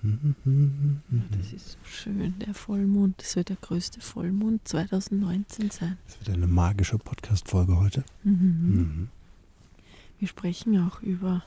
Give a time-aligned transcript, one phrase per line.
[0.00, 3.20] Das ist so schön, der Vollmond.
[3.20, 5.98] Das wird der größte Vollmond 2019 sein.
[6.06, 8.04] Das wird eine magische Podcast-Folge heute.
[8.24, 8.32] Mhm.
[8.32, 9.08] Mhm.
[10.18, 11.44] Wir sprechen auch über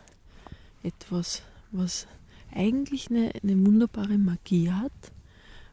[0.84, 2.08] etwas, was
[2.54, 4.91] eigentlich eine, eine wunderbare Magie hat,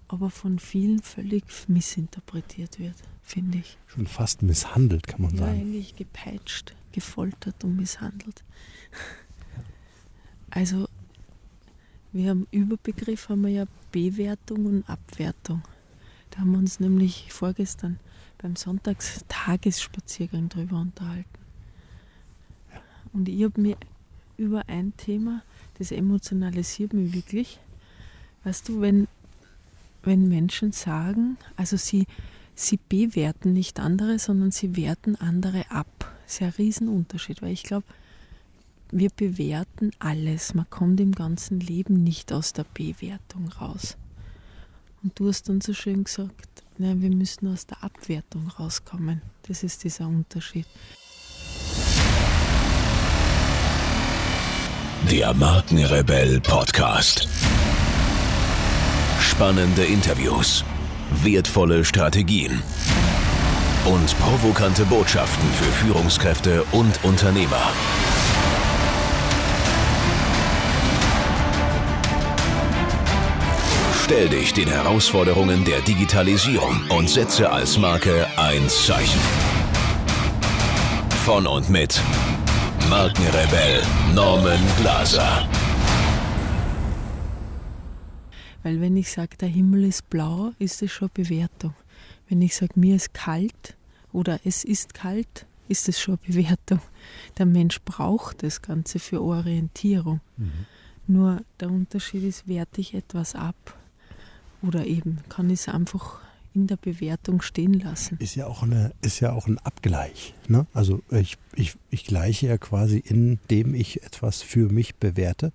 [0.09, 3.77] aber von vielen völlig missinterpretiert wird, finde ich.
[3.89, 5.61] Schon fast misshandelt, kann man Ja, sagen.
[5.61, 8.43] eigentlich gepeitscht, gefoltert und misshandelt.
[10.51, 10.89] Also,
[12.13, 15.63] wir haben Überbegriff haben wir ja Bewertung und Abwertung.
[16.31, 17.99] Da haben wir uns nämlich vorgestern
[18.39, 21.29] beim Sonntagstagesspaziergang drüber unterhalten.
[23.13, 23.77] Und ich habe mir
[24.37, 25.43] über ein Thema,
[25.79, 27.59] das emotionalisiert mich wirklich.
[28.45, 29.09] Weißt du, wenn,
[30.03, 32.07] wenn Menschen sagen, also sie,
[32.55, 35.89] sie bewerten nicht andere, sondern sie werten andere ab.
[36.25, 37.87] Das ist ja ein Riesenunterschied, weil ich glaube,
[38.91, 40.55] wir bewerten alles.
[40.55, 43.97] Man kommt im ganzen Leben nicht aus der Bewertung raus.
[45.03, 49.23] Und du hast dann so schön gesagt, nein, wir müssen aus der Abwertung rauskommen.
[49.47, 50.67] Das ist dieser Unterschied.
[55.11, 57.29] Der Markenrebell Podcast.
[59.21, 60.65] Spannende Interviews,
[61.23, 62.63] wertvolle Strategien
[63.85, 67.73] und provokante Botschaften für Führungskräfte und Unternehmer.
[74.11, 79.21] Stell dich den Herausforderungen der Digitalisierung und setze als Marke ein Zeichen.
[81.27, 82.01] Von und mit
[82.89, 83.83] Markenrebell
[84.15, 85.47] Norman Glaser.
[88.63, 91.75] Weil wenn ich sage, der Himmel ist blau, ist es schon Bewertung.
[92.31, 93.77] Wenn ich sage, mir ist kalt
[94.15, 96.81] oder es ist kalt, ist es schon Bewertung.
[97.37, 100.23] Der Mensch braucht das Ganze für Orientierung.
[101.07, 103.78] Nur der Unterschied ist, werte ich etwas ab
[104.63, 106.21] oder eben kann ich es einfach
[106.55, 108.17] in der Bewertung stehen lassen.
[108.21, 110.35] Ist ja auch, eine, ist ja auch ein Abgleich.
[110.49, 110.67] Ne?
[110.73, 115.53] Also ich, ich, ich gleiche ja quasi, indem ich etwas für mich bewerte,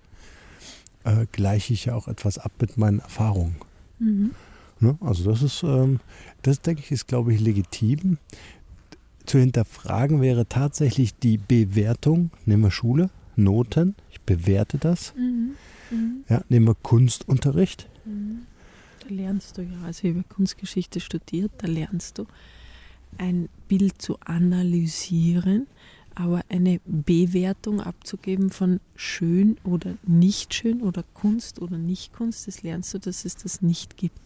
[1.04, 3.56] äh, gleiche ich ja auch etwas ab mit meinen Erfahrungen.
[4.00, 4.32] Mhm.
[4.80, 4.98] Ne?
[5.02, 6.00] Also das ist, ähm,
[6.42, 8.18] das denke ich, ist, glaube ich, legitim.
[9.26, 12.32] Zu hinterfragen wäre tatsächlich die Bewertung.
[12.46, 15.14] Nehmen wir Schule, Noten, ich bewerte das.
[15.16, 15.56] Mhm.
[15.92, 16.24] Mhm.
[16.30, 17.90] Ja, nehmen wir Kunstunterricht.
[18.06, 18.44] Mhm.
[19.14, 22.26] Lernst du ja, also ich habe Kunstgeschichte studiert, da lernst du
[23.20, 25.68] ein Bild zu analysieren,
[26.16, 32.64] aber eine Bewertung abzugeben von schön oder nicht schön oder Kunst oder nicht Kunst, das
[32.64, 34.20] lernst du, dass es das nicht gibt,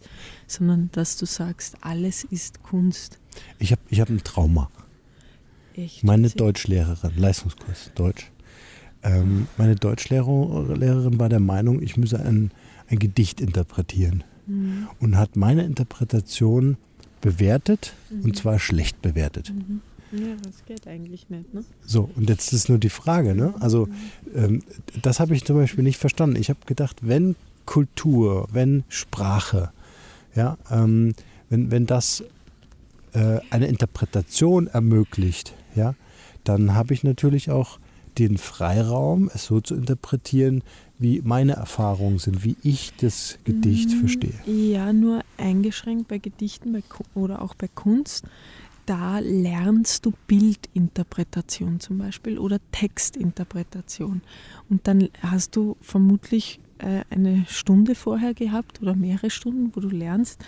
[0.46, 3.18] sondern dass du sagst, alles ist Kunst.
[3.58, 4.70] Ich habe ich hab ein Trauma.
[5.74, 6.02] Echt.
[6.02, 8.30] Meine Deutschlehrerin, Leistungskurs Deutsch.
[9.02, 12.52] Ähm, meine Deutschlehrerin war der Meinung, ich müsse ein,
[12.88, 14.88] ein Gedicht interpretieren Mhm.
[15.00, 16.76] und hat meine Interpretation
[17.20, 19.52] bewertet und zwar schlecht bewertet.
[19.52, 19.80] Mhm.
[20.10, 21.64] Ja, das geht eigentlich nicht, ne?
[21.84, 23.54] So, und jetzt ist nur die Frage, ne?
[23.60, 23.88] Also,
[24.34, 24.62] ähm,
[25.02, 26.36] das habe ich zum Beispiel nicht verstanden.
[26.36, 27.36] Ich habe gedacht, wenn
[27.66, 29.70] Kultur, wenn Sprache,
[30.34, 31.14] ja, ähm,
[31.50, 32.24] wenn, wenn das
[33.12, 35.94] äh, eine Interpretation ermöglicht, ja,
[36.44, 37.78] dann habe ich natürlich auch
[38.16, 40.62] den Freiraum, es so zu interpretieren,
[40.98, 44.00] wie meine Erfahrungen sind, wie ich das Gedicht Mhm.
[44.00, 44.34] verstehe.
[44.46, 46.82] Ja, nur eingeschränkt bei Gedichten bei,
[47.14, 48.24] oder auch bei Kunst.
[48.86, 54.22] Da lernst du Bildinterpretation zum Beispiel oder Textinterpretation.
[54.70, 59.88] Und dann hast du vermutlich äh, eine Stunde vorher gehabt oder mehrere Stunden, wo du
[59.88, 60.40] lernst,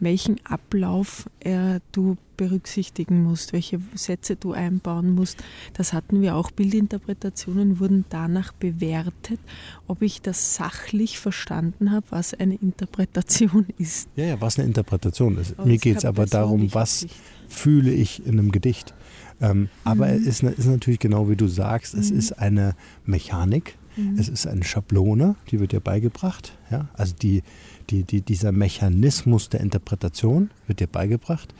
[0.00, 5.42] welchen Ablauf äh, du berücksichtigen musst, welche Sätze du einbauen musst.
[5.74, 6.50] Das hatten wir auch.
[6.50, 9.38] Bildinterpretationen wurden danach bewertet,
[9.86, 14.08] ob ich das sachlich verstanden habe, was eine Interpretation ist.
[14.16, 15.58] Ja, ja, was eine Interpretation ist.
[15.58, 17.06] Aber Mir geht es aber darum, was
[17.48, 18.94] fühle ich in einem Gedicht.
[19.40, 20.14] Ähm, Aber Mhm.
[20.26, 22.18] es ist, ist natürlich genau wie du sagst, es Mhm.
[22.18, 24.18] ist eine Mechanik, Mhm.
[24.18, 26.56] es ist eine Schablone, die wird dir beigebracht.
[26.70, 26.88] Ja?
[26.94, 27.42] Also die,
[27.90, 31.54] die, die, dieser Mechanismus der Interpretation wird dir beigebracht.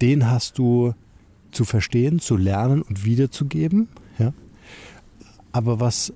[0.00, 0.94] Den hast du
[1.52, 3.88] zu verstehen, zu lernen und wiederzugeben.
[4.18, 4.32] Ja?
[5.52, 6.12] Aber was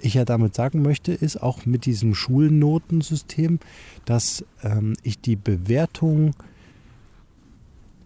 [0.00, 3.58] ich ja damit sagen möchte, ist auch mit diesem Schulnotensystem,
[4.04, 6.34] dass ähm, ich die Bewertung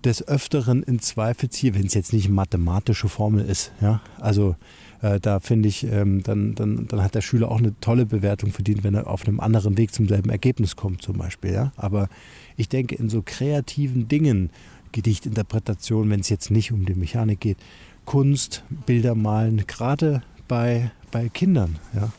[0.05, 3.73] des Öfteren in Zweifel ziehe, wenn es jetzt nicht eine mathematische Formel ist.
[3.81, 4.01] Ja?
[4.19, 4.57] Also
[5.03, 8.53] äh, da finde ich, ähm, dann, dann, dann hat der Schüler auch eine tolle Bewertung
[8.53, 11.53] verdient, wenn er auf einem anderen Weg zum selben Ergebnis kommt zum Beispiel.
[11.53, 11.73] Ja?
[11.77, 12.09] Aber
[12.57, 14.51] ich denke, in so kreativen Dingen,
[14.93, 17.59] Gedichtinterpretation, wenn es jetzt nicht um die Mechanik geht,
[18.05, 22.11] Kunst, Bilder malen, gerade bei, bei Kindern, ja,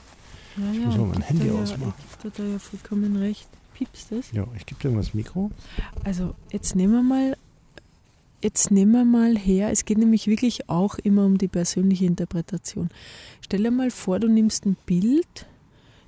[0.58, 1.94] Ja, Ich ja, muss mal mein Handy da ja, ausmachen.
[2.22, 3.48] gibt da ja vollkommen recht.
[3.74, 4.32] Piepst das?
[4.32, 5.50] Ja, ich gebe dir mal das Mikro.
[6.04, 7.38] Also jetzt nehmen wir mal,
[8.42, 12.90] jetzt nehmen wir mal her, es geht nämlich wirklich auch immer um die persönliche Interpretation.
[13.42, 15.46] Stell dir mal vor, du nimmst ein Bild,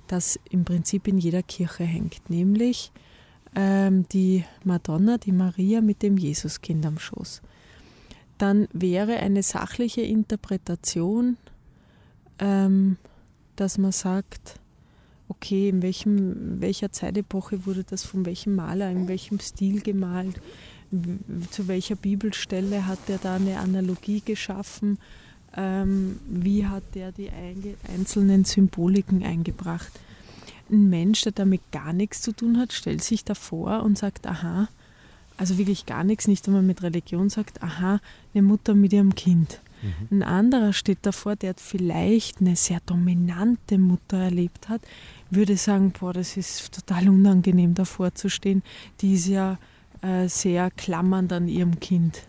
[0.06, 2.92] das im Prinzip in jeder Kirche hängt, nämlich
[3.54, 7.42] ähm, die Madonna, die Maria mit dem Jesuskind am Schoß.
[8.38, 11.36] Dann wäre eine sachliche Interpretation,
[12.38, 12.96] ähm,
[13.56, 14.58] dass man sagt,
[15.28, 20.40] okay, in welchem, welcher Zeitepoche wurde das von welchem Maler, in welchem Stil gemalt,
[21.50, 24.98] zu welcher Bibelstelle hat er da eine Analogie geschaffen,
[25.56, 27.30] ähm, wie hat er die
[27.92, 29.92] einzelnen Symboliken eingebracht.
[30.70, 34.68] Ein Mensch, der damit gar nichts zu tun hat, stellt sich davor und sagt, aha,
[35.36, 38.00] also wirklich gar nichts, nicht einmal mit Religion, sagt, aha,
[38.32, 39.60] eine Mutter mit ihrem Kind.
[40.10, 44.80] Ein anderer steht davor, der vielleicht eine sehr dominante Mutter erlebt hat,
[45.30, 48.62] würde sagen, boah, das ist total unangenehm davor zu stehen.
[49.00, 49.58] Die ist ja
[50.04, 52.28] äh, sehr klammernd an ihrem Kind.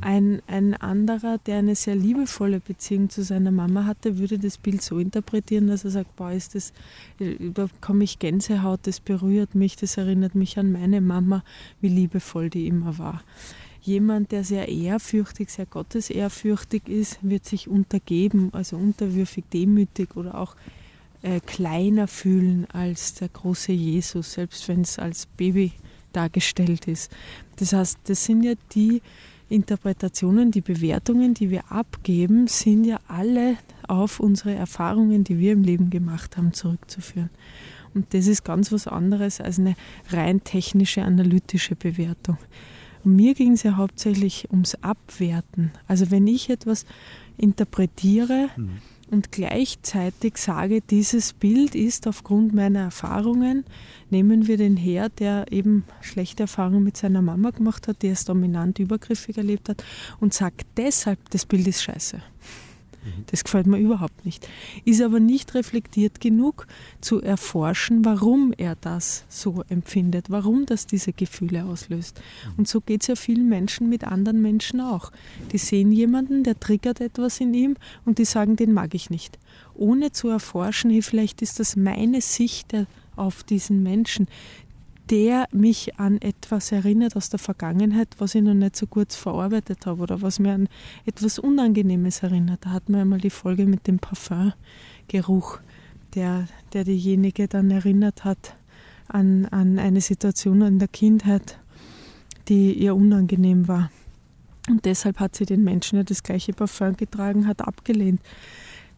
[0.00, 4.82] Ein, ein anderer, der eine sehr liebevolle Beziehung zu seiner Mama hatte, würde das Bild
[4.82, 6.72] so interpretieren, dass er sagt, boah, ist das,
[7.18, 11.42] da bekomme ich Gänsehaut, das berührt mich, das erinnert mich an meine Mama,
[11.80, 13.22] wie liebevoll die immer war.
[13.80, 20.56] Jemand, der sehr ehrfürchtig, sehr gottesehrfürchtig ist, wird sich untergeben, also unterwürfig, demütig oder auch
[21.22, 25.72] äh, kleiner fühlen als der große Jesus, selbst wenn es als Baby
[26.18, 27.12] dargestellt ist.
[27.56, 29.02] Das heißt, das sind ja die
[29.48, 33.56] Interpretationen, die Bewertungen, die wir abgeben, sind ja alle
[33.86, 37.30] auf unsere Erfahrungen, die wir im Leben gemacht haben, zurückzuführen.
[37.94, 39.74] Und das ist ganz was anderes als eine
[40.10, 42.36] rein technische, analytische Bewertung.
[43.04, 45.70] Und mir ging es ja hauptsächlich ums Abwerten.
[45.86, 46.84] Also wenn ich etwas
[47.38, 48.48] interpretiere
[49.10, 53.64] und gleichzeitig sage, dieses Bild ist aufgrund meiner Erfahrungen,
[54.10, 58.24] nehmen wir den her, der eben schlechte Erfahrungen mit seiner Mama gemacht hat, der es
[58.24, 59.84] dominant übergriffig erlebt hat
[60.20, 62.22] und sagt deshalb, das Bild ist scheiße.
[63.30, 64.48] Das gefällt mir überhaupt nicht.
[64.84, 66.66] Ist aber nicht reflektiert genug
[67.00, 72.20] zu erforschen, warum er das so empfindet, warum das diese Gefühle auslöst.
[72.56, 75.10] Und so geht es ja vielen Menschen mit anderen Menschen auch.
[75.52, 79.38] Die sehen jemanden, der triggert etwas in ihm und die sagen, den mag ich nicht.
[79.74, 82.86] Ohne zu erforschen, hey, vielleicht ist das meine Sicht der-
[83.16, 84.28] auf diesen Menschen,
[85.10, 89.86] der mich an etwas erinnert aus der Vergangenheit, was ich noch nicht so gut verarbeitet
[89.86, 90.68] habe oder was mir an
[91.06, 92.64] etwas Unangenehmes erinnert.
[92.64, 95.60] Da hatten wir einmal die Folge mit dem Parfumgeruch,
[96.14, 98.54] der, der diejenige dann erinnert hat
[99.08, 101.58] an, an eine Situation in der Kindheit,
[102.48, 103.90] die ihr unangenehm war.
[104.68, 108.20] Und deshalb hat sie den Menschen, der das gleiche Parfum getragen hat, abgelehnt.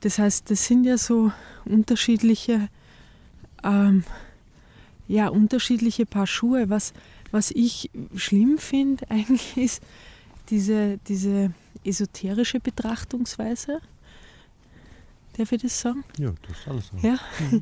[0.00, 1.30] Das heißt, das sind ja so
[1.64, 2.68] unterschiedliche
[3.62, 4.02] ähm,
[5.10, 6.70] ja, unterschiedliche Paar Schuhe.
[6.70, 6.92] Was,
[7.32, 9.82] was ich schlimm finde eigentlich ist
[10.50, 11.52] diese, diese
[11.84, 13.80] esoterische Betrachtungsweise.
[15.36, 16.04] Darf ich das sagen?
[16.18, 16.90] Ja, das ist alles.
[17.02, 17.18] Ja.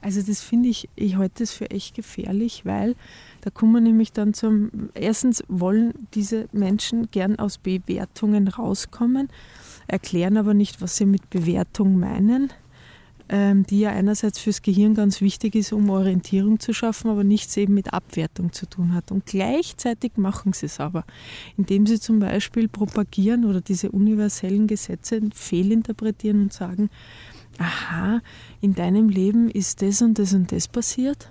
[0.00, 2.94] Also das finde ich, ich halte das für echt gefährlich, weil
[3.40, 9.28] da kommen wir nämlich dann zum, erstens wollen diese Menschen gern aus Bewertungen rauskommen,
[9.88, 12.52] erklären aber nicht, was sie mit Bewertung meinen,
[13.30, 17.74] die ja einerseits fürs Gehirn ganz wichtig ist, um Orientierung zu schaffen, aber nichts eben
[17.74, 19.12] mit Abwertung zu tun hat.
[19.12, 21.04] Und gleichzeitig machen sie es aber,
[21.58, 26.88] indem sie zum Beispiel propagieren oder diese universellen Gesetze fehlinterpretieren und sagen,
[27.58, 28.20] aha,
[28.60, 31.28] in deinem Leben ist das und das und das passiert.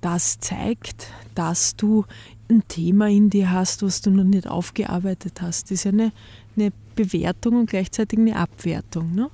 [0.00, 2.04] Das zeigt, dass du
[2.48, 5.64] ein Thema in dir hast, was du noch nicht aufgearbeitet hast.
[5.64, 6.12] Das ist ja eine,
[6.56, 9.14] eine Bewertung und gleichzeitig eine Abwertung.
[9.14, 9.30] Ne?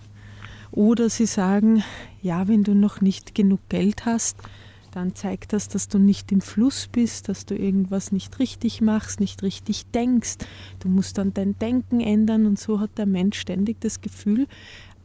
[0.76, 1.82] Oder sie sagen,
[2.20, 4.36] ja, wenn du noch nicht genug Geld hast,
[4.92, 9.18] dann zeigt das, dass du nicht im Fluss bist, dass du irgendwas nicht richtig machst,
[9.18, 10.36] nicht richtig denkst.
[10.80, 14.46] Du musst dann dein Denken ändern und so hat der Mensch ständig das Gefühl,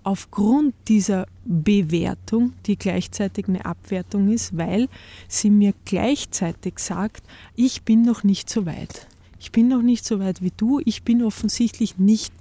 [0.04, 4.90] aufgrund dieser Bewertung, die gleichzeitig eine Abwertung ist, weil
[5.30, 7.24] sie mir gleichzeitig sagt,
[7.56, 9.08] ich bin noch nicht so weit.
[9.40, 10.82] Ich bin noch nicht so weit wie du.
[10.84, 12.34] Ich bin offensichtlich nicht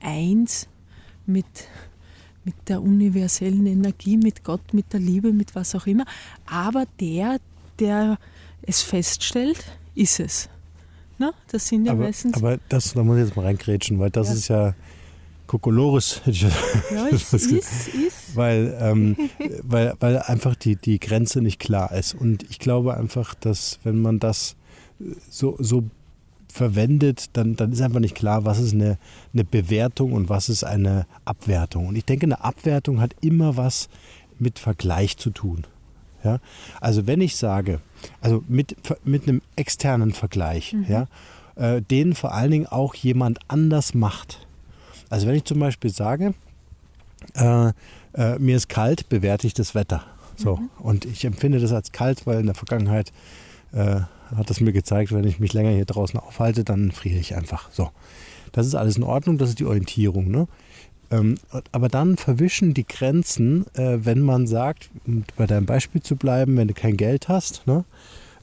[0.00, 0.68] eins
[1.24, 1.46] mit,
[2.44, 6.04] mit der universellen Energie, mit Gott, mit der Liebe, mit was auch immer.
[6.46, 7.38] Aber der,
[7.78, 8.18] der
[8.62, 10.48] es feststellt, ist es.
[11.18, 12.36] Na, das sind ja aber, meistens.
[12.36, 14.34] aber das, da muss ich jetzt mal reingrätschen, weil das Ja.
[14.34, 14.74] ist ja
[15.46, 18.34] Kokolores, ja, ge- ist, ist.
[18.34, 19.16] weil, ähm,
[19.62, 22.14] weil, weil einfach die, die Grenze nicht klar ist.
[22.14, 24.56] Und ich glaube einfach, dass wenn man das
[25.30, 25.84] so, so
[26.54, 28.96] verwendet, dann, dann ist einfach nicht klar, was ist eine,
[29.32, 31.88] eine Bewertung und was ist eine Abwertung.
[31.88, 33.88] Und ich denke, eine Abwertung hat immer was
[34.38, 35.66] mit Vergleich zu tun.
[36.22, 36.38] Ja?
[36.80, 37.80] Also wenn ich sage,
[38.20, 40.86] also mit, mit einem externen Vergleich, mhm.
[40.88, 41.06] ja,
[41.56, 44.46] äh, den vor allen Dingen auch jemand anders macht.
[45.10, 46.34] Also wenn ich zum Beispiel sage,
[47.34, 47.72] äh,
[48.14, 50.04] äh, mir ist kalt, bewerte ich das Wetter.
[50.36, 50.56] So.
[50.56, 50.70] Mhm.
[50.78, 53.12] Und ich empfinde das als kalt, weil in der Vergangenheit
[53.72, 54.02] äh,
[54.34, 57.70] hat es mir gezeigt, wenn ich mich länger hier draußen aufhalte, dann friere ich einfach.
[57.70, 57.90] So.
[58.52, 60.30] Das ist alles in Ordnung, das ist die Orientierung.
[60.30, 60.46] Ne?
[61.10, 61.36] Ähm,
[61.72, 66.56] aber dann verwischen die Grenzen, äh, wenn man sagt, um bei deinem Beispiel zu bleiben,
[66.56, 67.84] wenn du kein Geld hast, ne?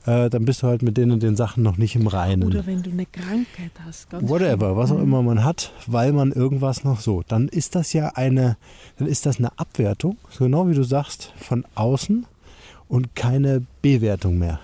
[0.05, 2.43] äh, dann bist du halt mit denen und den Sachen noch nicht im Reinen.
[2.43, 4.07] Oder wenn du eine Krankheit hast.
[4.11, 4.77] Whatever, schön.
[4.77, 5.03] was auch mhm.
[5.03, 7.23] immer man hat, weil man irgendwas noch so.
[7.27, 8.57] Dann ist das ja eine,
[8.97, 12.25] dann ist das eine Abwertung, so genau wie du sagst, von außen
[12.87, 14.59] und keine Bewertung mehr.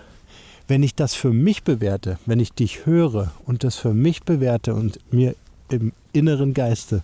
[0.67, 4.73] Wenn ich das für mich bewerte, wenn ich dich höre und das für mich bewerte
[4.73, 5.35] und mir
[5.69, 7.03] im inneren Geiste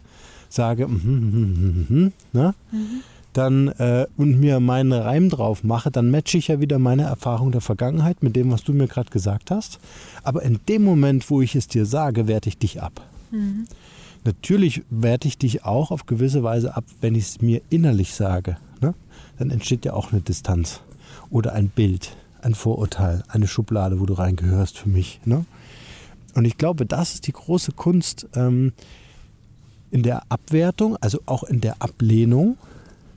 [0.50, 2.56] sage, mm, mm, mm, ne?
[2.72, 3.04] Mhm
[3.34, 7.52] dann äh, und mir meinen Reim drauf mache, dann matche ich ja wieder meine Erfahrung
[7.52, 9.80] der Vergangenheit mit dem, was du mir gerade gesagt hast.
[10.24, 13.02] Aber in dem Moment, wo ich es dir sage, werte ich dich ab.
[13.32, 13.66] Mhm.
[14.24, 18.58] Natürlich werte ich dich auch auf gewisse Weise ab, wenn ich es mir innerlich sage.
[18.80, 18.94] Ne?
[19.38, 20.82] Dann entsteht ja auch eine Distanz
[21.30, 25.20] oder ein Bild, ein Vorurteil, eine Schublade, wo du reingehörst für mich.
[25.26, 25.46] Ne?
[26.36, 28.74] Und ich glaube, das ist die große Kunst ähm,
[29.92, 32.58] in der Abwertung, also auch in der Ablehnung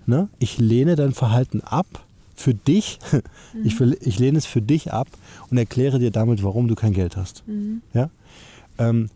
[0.06, 0.28] Ne?
[0.38, 2.04] Ich lehne dein Verhalten ab
[2.34, 2.98] für dich.
[3.12, 3.20] Mhm.
[3.64, 5.08] Ich, ich, lehne es für dich ab
[5.50, 7.42] und erkläre dir damit, warum du kein Geld hast.
[7.46, 7.80] Mhm.
[7.94, 8.10] Ja?
[8.78, 9.08] Ähm,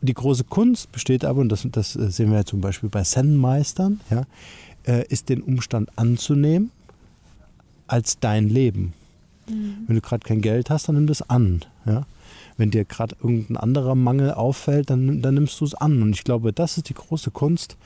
[0.00, 3.02] die große Kunst besteht aber, und das, das äh, sehen wir ja zum Beispiel bei
[3.02, 4.22] Zen-Meistern, ja,
[4.86, 6.70] äh, ist den Umstand anzunehmen
[7.88, 8.92] als dein Leben.
[9.48, 9.84] Mhm.
[9.86, 11.64] Wenn du gerade kein Geld hast, dann nimm das an.
[11.86, 12.06] Ja?
[12.56, 16.02] Wenn dir gerade irgendein anderer Mangel auffällt, dann, dann nimmst du es an.
[16.02, 17.76] Und ich glaube, das ist die große Kunst,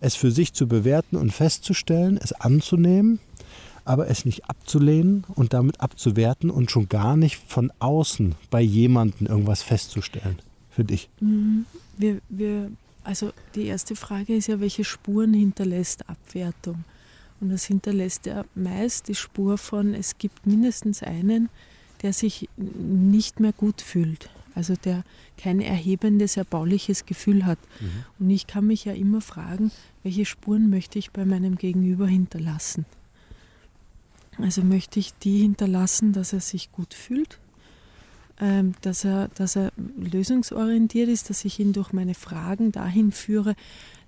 [0.00, 3.20] es für sich zu bewerten und festzustellen, es anzunehmen,
[3.84, 9.26] aber es nicht abzulehnen und damit abzuwerten und schon gar nicht von außen bei jemandem
[9.26, 10.38] irgendwas festzustellen.
[10.70, 11.10] Für dich.
[11.20, 11.66] Mhm.
[11.98, 12.70] Wir, wir,
[13.04, 16.84] also die erste Frage ist ja, welche Spuren hinterlässt Abwertung?
[17.42, 21.50] Und das hinterlässt ja meist die Spur von, es gibt mindestens einen,
[22.00, 25.04] der sich nicht mehr gut fühlt also der
[25.36, 27.58] kein erhebendes, erbauliches Gefühl hat.
[27.80, 28.04] Mhm.
[28.18, 29.70] Und ich kann mich ja immer fragen,
[30.02, 32.84] welche Spuren möchte ich bei meinem Gegenüber hinterlassen?
[34.38, 37.38] Also möchte ich die hinterlassen, dass er sich gut fühlt,
[38.40, 43.54] ähm, dass, er, dass er lösungsorientiert ist, dass ich ihn durch meine Fragen dahin führe,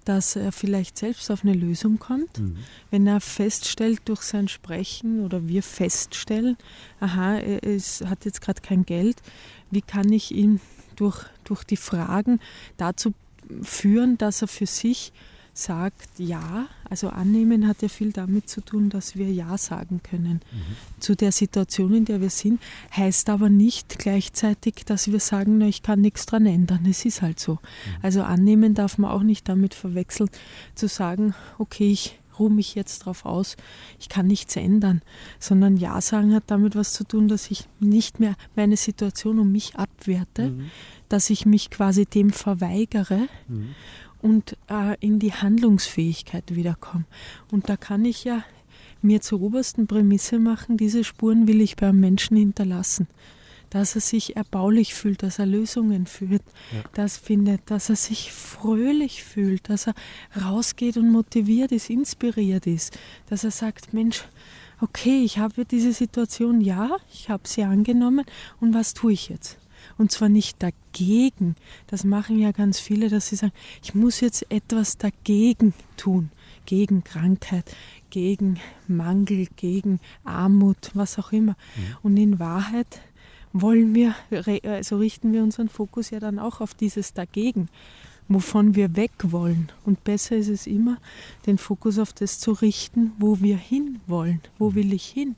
[0.05, 2.39] dass er vielleicht selbst auf eine Lösung kommt.
[2.39, 2.57] Mhm.
[2.91, 6.57] Wenn er feststellt durch sein Sprechen oder wir feststellen,
[7.01, 9.17] aha, er ist, hat jetzt gerade kein Geld,
[9.71, 10.61] wie kann ich ihn
[10.97, 12.41] durch, durch die Fragen
[12.77, 13.13] dazu
[13.63, 15.13] führen, dass er für sich
[15.55, 16.67] sagt Ja.
[16.91, 21.01] Also annehmen hat ja viel damit zu tun, dass wir Ja sagen können mhm.
[21.01, 22.61] zu der Situation, in der wir sind.
[22.95, 26.85] Heißt aber nicht gleichzeitig, dass wir sagen, na, ich kann nichts dran ändern.
[26.89, 27.53] Es ist halt so.
[27.53, 27.59] Mhm.
[28.03, 30.29] Also annehmen darf man auch nicht damit verwechseln,
[30.75, 33.57] zu sagen, okay, ich ruhe mich jetzt darauf aus,
[34.01, 35.03] ich kann nichts ändern,
[35.39, 39.53] sondern Ja sagen hat damit was zu tun, dass ich nicht mehr meine Situation um
[39.53, 40.71] mich abwerte, mhm.
[41.09, 43.75] dass ich mich quasi dem verweigere mhm
[44.25, 47.05] und äh, in die Handlungsfähigkeit wiederkomme.
[47.53, 48.43] Und da kann ich ja
[49.03, 53.07] mir zur obersten Prämisse machen, diese Spuren will ich beim Menschen hinterlassen.
[53.69, 56.83] Dass er sich erbaulich fühlt, dass er Lösungen führt, ja.
[56.95, 59.95] das findet, dass er sich fröhlich fühlt, dass er
[60.41, 64.25] rausgeht und motiviert ist, inspiriert ist, dass er sagt, Mensch,
[64.81, 68.25] okay, ich habe diese Situation, ja, ich habe sie angenommen
[68.59, 69.59] und was tue ich jetzt?
[69.97, 71.57] Und zwar nicht dagegen.
[71.87, 76.31] Das machen ja ganz viele, dass sie sagen, ich muss jetzt etwas dagegen tun.
[76.67, 77.77] Gegen Krankheit,
[78.11, 78.59] gegen
[78.89, 81.53] Mangel, gegen Armut, was auch immer.
[81.77, 81.97] Mhm.
[82.03, 83.01] Und in Wahrheit
[83.53, 84.15] wollen wir,
[84.65, 87.69] also richten wir unseren Fokus ja dann auch auf dieses Dagegen,
[88.29, 89.71] wovon wir weg wollen.
[89.85, 90.99] Und besser ist es immer,
[91.47, 94.41] den Fokus auf das zu richten, wo wir hin wollen.
[94.59, 94.75] Wo mhm.
[94.75, 95.37] will ich hin?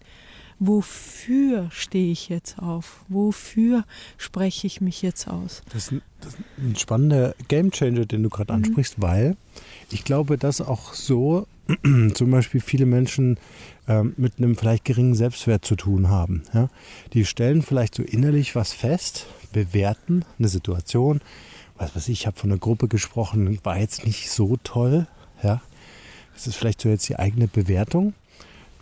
[0.58, 3.04] Wofür stehe ich jetzt auf?
[3.08, 3.84] Wofür
[4.16, 5.62] spreche ich mich jetzt aus?
[5.72, 8.64] Das ist ein, das ist ein spannender Gamechanger, den du gerade mhm.
[8.64, 9.36] ansprichst, weil
[9.90, 11.46] ich glaube, dass auch so
[12.14, 13.38] zum Beispiel viele Menschen
[13.88, 16.42] ähm, mit einem vielleicht geringen Selbstwert zu tun haben.
[16.54, 16.68] Ja?
[17.12, 21.20] Die stellen vielleicht so innerlich was fest, bewerten eine Situation.
[21.76, 25.06] Was weiß ich, ich habe von einer Gruppe gesprochen, war jetzt nicht so toll.
[25.42, 25.60] Ja?
[26.34, 28.14] Das ist vielleicht so jetzt die eigene Bewertung.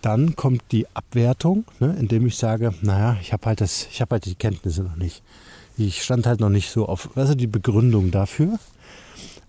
[0.05, 4.17] Dann kommt die Abwertung, ne, indem ich sage, naja, ich habe halt das, ich habe
[4.17, 5.23] halt die Kenntnisse noch nicht.
[5.79, 8.59] Ich stand halt noch nicht so auf, was ist die Begründung dafür?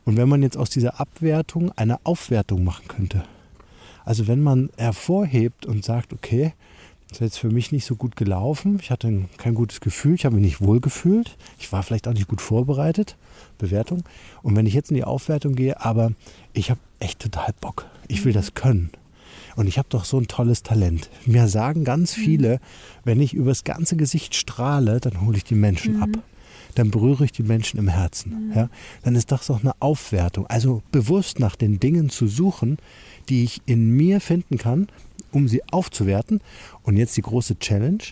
[0.05, 3.23] Und wenn man jetzt aus dieser Abwertung eine Aufwertung machen könnte,
[4.05, 6.53] Also wenn man hervorhebt und sagt, okay,
[7.09, 10.25] das ist jetzt für mich nicht so gut gelaufen, ich hatte kein gutes Gefühl, ich
[10.25, 13.17] habe mich nicht wohl gefühlt, ich war vielleicht auch nicht gut vorbereitet,
[13.57, 14.03] Bewertung.
[14.43, 16.11] Und wenn ich jetzt in die Aufwertung gehe, aber
[16.53, 18.91] ich habe echt total Bock, ich will das können.
[19.55, 21.09] Und ich habe doch so ein tolles Talent.
[21.25, 22.59] Mir sagen ganz viele,
[23.03, 26.09] wenn ich übers ganze Gesicht strahle, dann hole ich die Menschen ab
[26.75, 28.51] dann berühre ich die Menschen im Herzen.
[28.53, 28.69] Ja?
[29.03, 30.45] Dann ist das doch eine Aufwertung.
[30.47, 32.77] Also bewusst nach den Dingen zu suchen,
[33.29, 34.87] die ich in mir finden kann,
[35.31, 36.41] um sie aufzuwerten.
[36.83, 38.03] Und jetzt die große Challenge,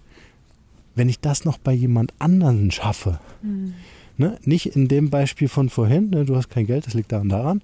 [0.96, 3.74] wenn ich das noch bei jemand anderen schaffe, mhm.
[4.18, 4.38] ne?
[4.44, 6.26] nicht in dem Beispiel von vorhin, ne?
[6.26, 7.62] du hast kein Geld, das liegt daran daran,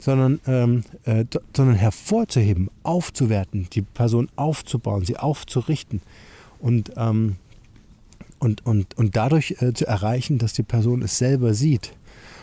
[0.00, 1.24] sondern, ähm, äh,
[1.56, 6.02] sondern hervorzuheben, aufzuwerten, die Person aufzubauen, sie aufzurichten.
[6.58, 7.36] Und ähm,
[8.40, 11.92] und, und, und dadurch äh, zu erreichen, dass die Person es selber sieht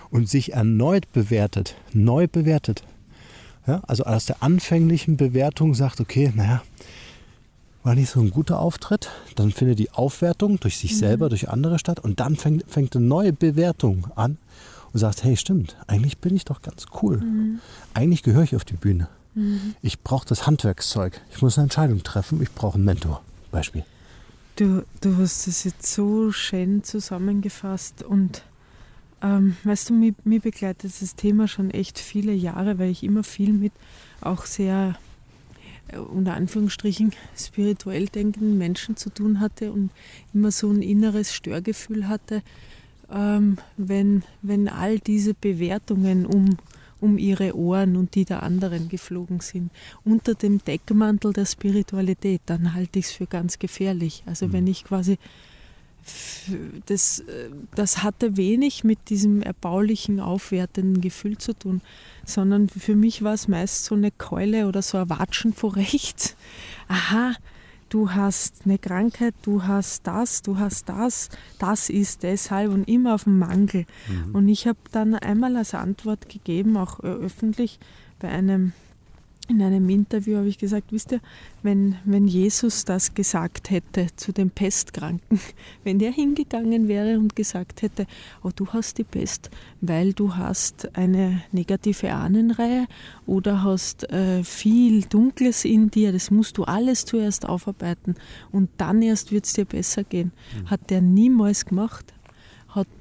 [0.09, 2.83] und sich erneut bewertet, neu bewertet.
[3.65, 6.61] Ja, also aus der anfänglichen Bewertung sagt, okay, naja,
[7.83, 10.97] war nicht so ein guter Auftritt, dann findet die Aufwertung durch sich mhm.
[10.97, 14.37] selber, durch andere statt und dann fängt, fängt eine neue Bewertung an
[14.97, 17.17] und sagt, hey, stimmt, eigentlich bin ich doch ganz cool.
[17.17, 17.59] Mhm.
[17.93, 19.07] Eigentlich gehöre ich auf die Bühne.
[19.35, 19.75] Mhm.
[19.83, 21.21] Ich brauche das Handwerkszeug.
[21.29, 22.41] Ich muss eine Entscheidung treffen.
[22.41, 23.21] Ich brauche einen Mentor.
[23.51, 23.85] Beispiel.
[24.55, 28.41] Du, du hast es jetzt so schön zusammengefasst und
[29.21, 33.23] ähm, weißt du, mich, mich begleitet das Thema schon echt viele Jahre, weil ich immer
[33.23, 33.73] viel mit
[34.21, 34.95] auch sehr
[35.89, 39.91] äh, unter Anführungsstrichen spirituell denkenden Menschen zu tun hatte und
[40.33, 42.41] immer so ein inneres Störgefühl hatte,
[43.11, 46.57] ähm, wenn, wenn all diese Bewertungen um
[46.99, 49.71] um ihre Ohren und die der anderen geflogen sind.
[50.03, 54.23] Unter dem Deckmantel der Spiritualität, dann halte ich es für ganz gefährlich.
[54.25, 54.53] Also mhm.
[54.53, 55.17] wenn ich quasi
[56.85, 57.23] das,
[57.75, 61.81] das hatte wenig mit diesem erbaulichen, aufwertenden Gefühl zu tun,
[62.25, 66.37] sondern für mich war es meist so eine Keule oder so ein Watschen vor rechts.
[66.87, 67.35] Aha,
[67.89, 73.15] du hast eine Krankheit, du hast das, du hast das, das ist deshalb und immer
[73.15, 73.85] auf dem Mangel.
[74.07, 74.35] Mhm.
[74.35, 77.79] Und ich habe dann einmal als Antwort gegeben, auch öffentlich
[78.19, 78.73] bei einem
[79.47, 81.21] in einem Interview habe ich gesagt, wisst ihr,
[81.63, 85.39] wenn, wenn Jesus das gesagt hätte zu den Pestkranken,
[85.83, 88.05] wenn der hingegangen wäre und gesagt hätte,
[88.43, 89.49] oh, du hast die Pest,
[89.81, 92.87] weil du hast eine negative Ahnenreihe
[93.25, 98.15] oder hast äh, viel Dunkles in dir, das musst du alles zuerst aufarbeiten
[98.51, 100.31] und dann erst wird es dir besser gehen.
[100.61, 100.69] Mhm.
[100.69, 102.13] Hat der niemals gemacht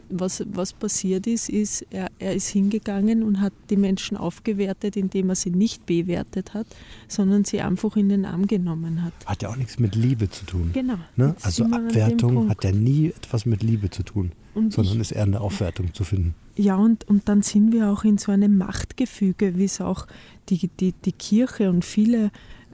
[0.09, 5.31] was, was passiert ist, ist, er, er ist hingegangen und hat die Menschen aufgewertet, indem
[5.31, 6.67] er sie nicht bewertet hat,
[7.09, 9.13] sondern sie einfach in den Arm genommen hat.
[9.27, 10.71] Hat ja auch nichts mit Liebe zu tun.
[10.73, 10.99] Genau.
[11.17, 11.35] Ne?
[11.43, 15.25] Also Abwertung hat ja nie etwas mit Liebe zu tun, und sondern ich, ist eher
[15.25, 16.35] eine Aufwertung zu finden.
[16.57, 20.07] Ja, und, und dann sind wir auch in so einem Machtgefüge, wie es auch
[20.49, 22.31] die, die, die Kirche und viele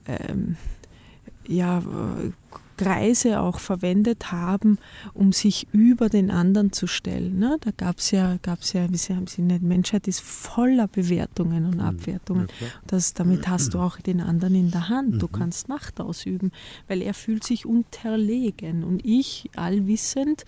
[0.06, 0.56] ähm,
[1.46, 1.82] ja,
[2.82, 4.78] Kreise auch verwendet haben,
[5.14, 7.38] um sich über den anderen zu stellen.
[7.38, 7.56] Ne?
[7.60, 11.66] Da gab es ja, gab's ja, wie Sie haben Sie nicht, Menschheit ist voller Bewertungen
[11.66, 11.80] und mhm.
[11.80, 12.48] Abwertungen.
[12.60, 15.20] Ja, das, damit hast du auch den anderen in der Hand.
[15.22, 15.32] Du mhm.
[15.32, 16.52] kannst Macht ausüben,
[16.88, 18.84] weil er fühlt sich unterlegen.
[18.84, 20.44] Und ich, allwissend,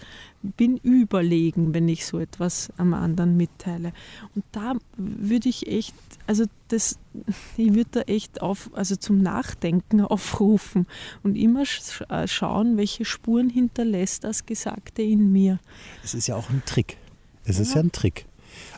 [0.56, 3.92] bin überlegen, wenn ich so etwas am anderen mitteile.
[4.34, 5.94] Und da würde ich echt,
[6.26, 6.98] also das,
[7.56, 10.86] ich würde da echt auf, also zum Nachdenken aufrufen
[11.22, 11.64] und immer
[12.08, 15.58] äh, schauen, welche Spuren hinterlässt das Gesagte in mir.
[16.02, 16.96] Es ist ja auch ein Trick.
[17.44, 17.62] Es ja.
[17.62, 18.26] ist ja ein Trick.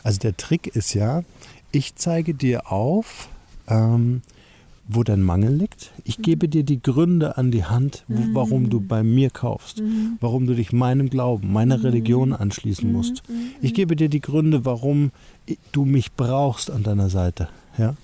[0.03, 1.23] Also der Trick ist ja,
[1.71, 3.29] ich zeige dir auf,
[3.67, 4.21] ähm,
[4.87, 5.91] wo dein Mangel liegt.
[6.05, 8.35] Ich gebe dir die Gründe an die Hand, wo, mhm.
[8.35, 10.17] warum du bei mir kaufst, mhm.
[10.21, 11.83] warum du dich meinem Glauben, meiner mhm.
[11.83, 13.23] Religion anschließen musst.
[13.61, 15.11] Ich gebe dir die Gründe, warum
[15.73, 17.49] du mich brauchst an deiner Seite.
[17.77, 17.95] Ja?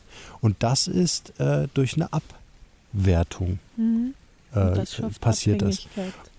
[0.41, 3.59] Und das ist äh, durch eine Abwertung
[4.53, 5.87] äh, das passiert das.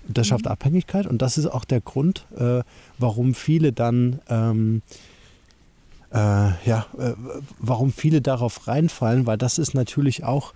[0.06, 2.62] Das schafft Abhängigkeit und das ist auch der Grund, äh,
[2.98, 4.82] warum viele dann ähm,
[6.12, 7.14] äh, ja, äh,
[7.58, 10.52] warum viele darauf reinfallen, weil das ist natürlich auch,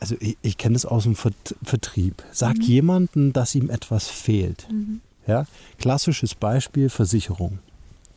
[0.00, 2.24] also ich, ich kenne das aus dem Vertrieb.
[2.32, 2.64] Sagt mhm.
[2.64, 4.66] jemandem, dass ihm etwas fehlt.
[4.70, 5.02] Mhm.
[5.26, 5.44] Ja?
[5.78, 7.58] Klassisches Beispiel Versicherung.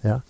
[0.03, 0.23] Ja?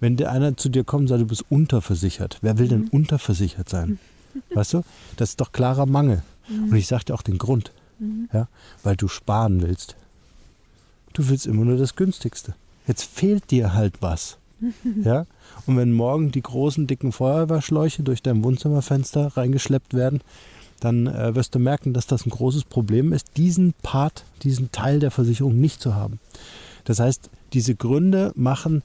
[0.00, 2.70] Wenn der einer zu dir kommt und sagt, du bist unterversichert, wer will mhm.
[2.70, 3.98] denn unterversichert sein?
[4.54, 4.82] Weißt du?
[5.16, 6.22] Das ist doch klarer Mangel.
[6.48, 6.70] Mhm.
[6.70, 7.72] Und ich sage dir auch den Grund.
[7.98, 8.28] Mhm.
[8.32, 8.48] Ja?
[8.82, 9.96] Weil du sparen willst.
[11.12, 12.54] Du willst immer nur das Günstigste.
[12.86, 14.38] Jetzt fehlt dir halt was.
[15.02, 15.26] ja?
[15.66, 20.20] Und wenn morgen die großen, dicken Feuerwehrschläuche durch dein Wohnzimmerfenster reingeschleppt werden,
[20.80, 25.00] dann äh, wirst du merken, dass das ein großes Problem ist, diesen Part, diesen Teil
[25.00, 26.20] der Versicherung nicht zu haben.
[26.84, 28.82] Das heißt, diese Gründe machen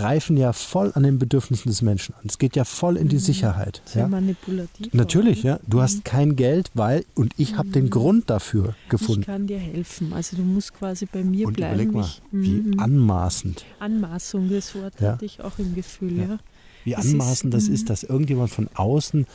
[0.00, 2.22] greifen ja voll an den Bedürfnissen des Menschen an.
[2.26, 3.20] Es geht ja voll in die mhm.
[3.20, 3.82] Sicherheit.
[3.84, 4.08] Sehr ja.
[4.08, 4.92] manipulativ.
[4.92, 5.58] Natürlich, ja.
[5.66, 5.82] Du mhm.
[5.82, 7.90] hast kein Geld, weil, und ich habe den mhm.
[7.90, 9.22] Grund dafür gefunden.
[9.22, 10.12] Ich kann dir helfen.
[10.12, 11.80] Also du musst quasi bei mir und bleiben.
[11.80, 12.78] Überleg mal, wie mhm.
[12.78, 13.64] anmaßend.
[13.78, 15.12] Anmaßung, das Wort ja.
[15.12, 16.24] hatte ich auch im Gefühl, ja.
[16.24, 16.38] ja.
[16.84, 19.26] Wie das anmaßend ist, das ist, dass irgendjemand von außen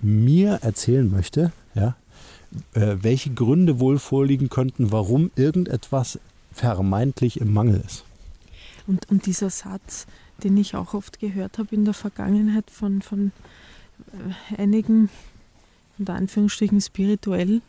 [0.00, 1.96] mir erzählen möchte, ja,
[2.74, 6.18] äh, welche Gründe wohl vorliegen könnten, warum irgendetwas
[6.52, 8.04] vermeintlich im Mangel ist.
[8.86, 10.06] Und, und dieser Satz,
[10.42, 13.32] den ich auch oft gehört habe in der Vergangenheit von, von
[14.12, 15.08] äh, einigen,
[15.98, 17.62] unter Anführungsstrichen spirituell,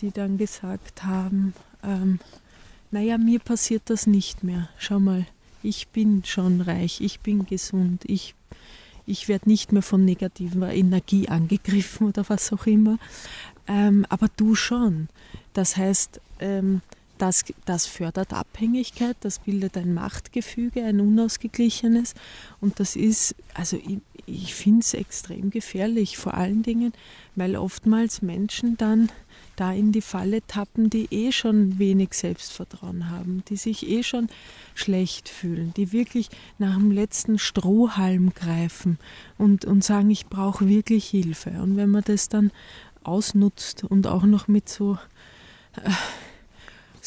[0.00, 2.20] die dann gesagt haben, ähm,
[2.90, 4.68] naja, mir passiert das nicht mehr.
[4.78, 5.26] Schau mal,
[5.62, 8.34] ich bin schon reich, ich bin gesund, ich,
[9.06, 12.98] ich werde nicht mehr von negativer Energie angegriffen oder was auch immer.
[13.66, 15.08] Ähm, aber du schon.
[15.52, 16.80] Das heißt, ähm,
[17.18, 22.14] das, das fördert Abhängigkeit, das bildet ein Machtgefüge, ein unausgeglichenes.
[22.60, 26.92] Und das ist, also ich, ich finde es extrem gefährlich, vor allen Dingen,
[27.34, 29.10] weil oftmals Menschen dann
[29.56, 34.28] da in die Falle tappen, die eh schon wenig Selbstvertrauen haben, die sich eh schon
[34.74, 36.28] schlecht fühlen, die wirklich
[36.58, 38.98] nach dem letzten Strohhalm greifen
[39.36, 41.50] und, und sagen, ich brauche wirklich Hilfe.
[41.62, 42.52] Und wenn man das dann
[43.02, 44.98] ausnutzt und auch noch mit so
[45.76, 45.90] äh,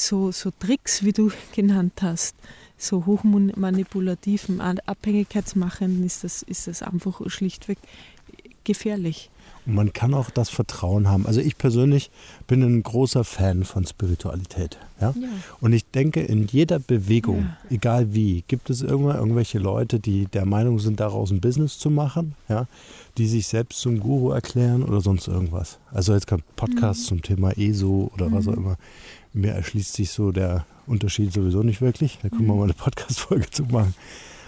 [0.02, 2.36] so, so Tricks, wie du genannt hast,
[2.78, 7.78] so hochmanipulativen, abhängigkeitsmachenden, ist das, ist das einfach schlichtweg
[8.64, 9.30] gefährlich.
[9.66, 11.28] Und man kann auch das Vertrauen haben.
[11.28, 12.10] Also ich persönlich
[12.48, 14.80] bin ein großer Fan von Spiritualität.
[15.00, 15.14] Ja?
[15.20, 15.30] ja.
[15.60, 17.58] Und ich denke, in jeder Bewegung, ja.
[17.70, 21.92] egal wie, gibt es irgendwann irgendwelche Leute, die der Meinung sind, daraus ein Business zu
[21.92, 22.66] machen, ja?
[23.18, 25.78] die sich selbst zum Guru erklären oder sonst irgendwas.
[25.92, 27.06] Also jetzt kommt Podcast mhm.
[27.06, 28.34] zum Thema ESO oder mhm.
[28.34, 28.78] was auch immer
[29.34, 32.20] mir erschließt sich so der Unterschied sowieso nicht wirklich.
[32.22, 32.60] Da können wir mhm.
[32.60, 33.96] mal eine Podcast-Folge zu machen.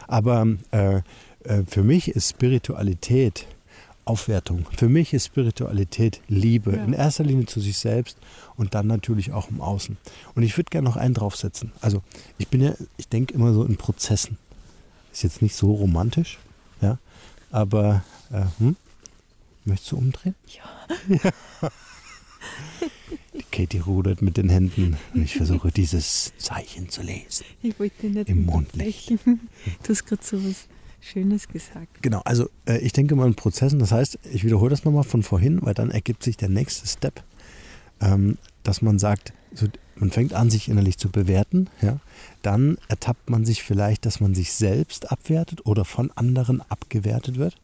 [0.08, 1.02] Aber äh,
[1.44, 3.48] äh, für mich ist Spiritualität
[4.06, 4.66] Aufwertung.
[4.76, 6.76] Für mich ist Spiritualität Liebe.
[6.76, 6.84] Ja.
[6.84, 8.18] In erster Linie zu sich selbst
[8.58, 9.98] und dann natürlich auch im Außen.
[10.36, 11.72] Und ich würde gerne noch einen draufsetzen.
[11.80, 12.02] Also
[12.38, 14.38] ich bin ja, ich denke immer so in Prozessen.
[15.14, 16.40] Ist jetzt nicht so romantisch,
[16.82, 16.98] ja.
[17.52, 18.76] Aber äh, hm?
[19.64, 20.36] möchtest du umdrehen?
[20.48, 20.64] Ja.
[21.24, 21.70] ja.
[23.52, 27.46] Katie rudert mit den Händen und ich versuche dieses Zeichen zu lesen.
[27.62, 29.12] Ich wollte nicht im Mondlicht.
[29.26, 30.68] Du hast gerade so was
[31.02, 32.02] Schönes gesagt.
[32.02, 35.22] Genau, also äh, ich denke mal in Prozessen, das heißt, ich wiederhole das nochmal von
[35.22, 37.24] vorhin, weil dann ergibt sich der nächste Step,
[38.00, 42.00] ähm, dass man sagt, so, man fängt an, sich innerlich zu bewerten, ja,
[42.42, 47.56] dann ertappt man sich vielleicht, dass man sich selbst abwertet oder von anderen abgewertet wird.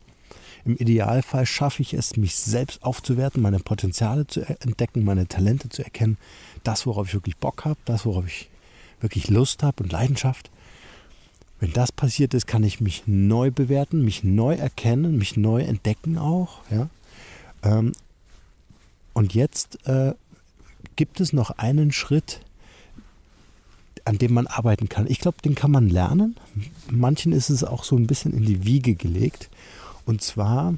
[0.66, 5.84] Im Idealfall schaffe ich es, mich selbst aufzuwerten, meine Potenziale zu entdecken, meine Talente zu
[5.84, 6.18] erkennen,
[6.64, 8.50] das, worauf ich wirklich Bock habe, das, worauf ich
[9.02, 10.50] wirklich Lust habe und Leidenschaft.
[11.60, 16.18] Wenn das passiert ist, kann ich mich neu bewerten, mich neu erkennen, mich neu entdecken
[16.18, 16.60] auch.
[16.72, 16.90] Ja?
[17.64, 17.92] Ähm,
[19.14, 20.14] und jetzt äh,
[20.96, 22.42] gibt es noch einen Schritt,
[24.06, 25.08] an dem man arbeiten kann.
[25.08, 26.38] Ich glaube, den kann man lernen.
[26.90, 29.50] Manchen ist es auch so ein bisschen in die Wiege gelegt.
[30.06, 30.76] Und zwar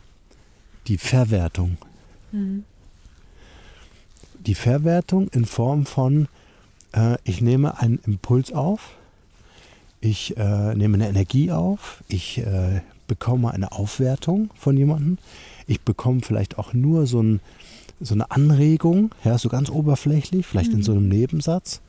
[0.87, 1.77] die Verwertung.
[2.31, 2.63] Mhm.
[4.39, 6.27] Die Verwertung in Form von,
[6.93, 8.95] äh, ich nehme einen Impuls auf,
[9.99, 15.19] ich äh, nehme eine Energie auf, ich äh, bekomme eine Aufwertung von jemandem,
[15.67, 17.39] ich bekomme vielleicht auch nur so, ein,
[17.99, 20.77] so eine Anregung, ja, so ganz oberflächlich, vielleicht mhm.
[20.77, 21.81] in so einem Nebensatz.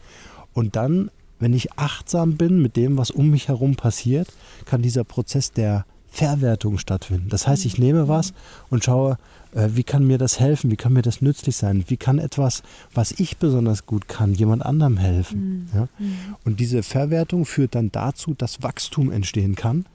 [0.53, 4.29] Und dann, wenn ich achtsam bin mit dem, was um mich herum passiert,
[4.67, 7.31] kann dieser Prozess der Verwertung stattfinden.
[7.31, 8.35] Das heißt, ich nehme was
[8.69, 9.17] und schaue,
[9.53, 12.63] äh, wie kann mir das helfen, wie kann mir das nützlich sein, wie kann etwas,
[12.93, 15.41] was ich besonders gut kann, jemand anderem helfen.
[15.41, 15.69] Mhm.
[15.75, 15.89] Ja?
[15.99, 16.17] Mhm.
[16.45, 19.87] Und diese Verwertung führt dann dazu, dass Wachstum entstehen kann,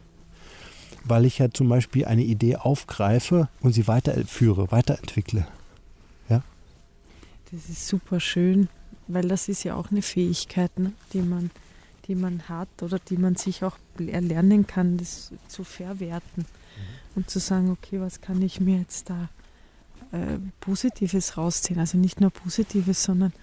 [1.03, 5.45] weil ich ja zum Beispiel eine Idee aufgreife und sie weiterführe, weiterentwickle.
[6.30, 6.41] Ja?
[7.51, 8.69] Das ist super schön,
[9.08, 11.51] weil das ist ja auch eine Fähigkeit, ne, die man
[12.08, 16.82] die man hat oder die man sich auch erlernen kann, das zu verwerten mhm.
[17.15, 19.30] und zu sagen, okay, was kann ich mir jetzt da
[20.12, 21.80] äh, Positives rausziehen?
[21.80, 23.34] Also nicht nur Positives, sondern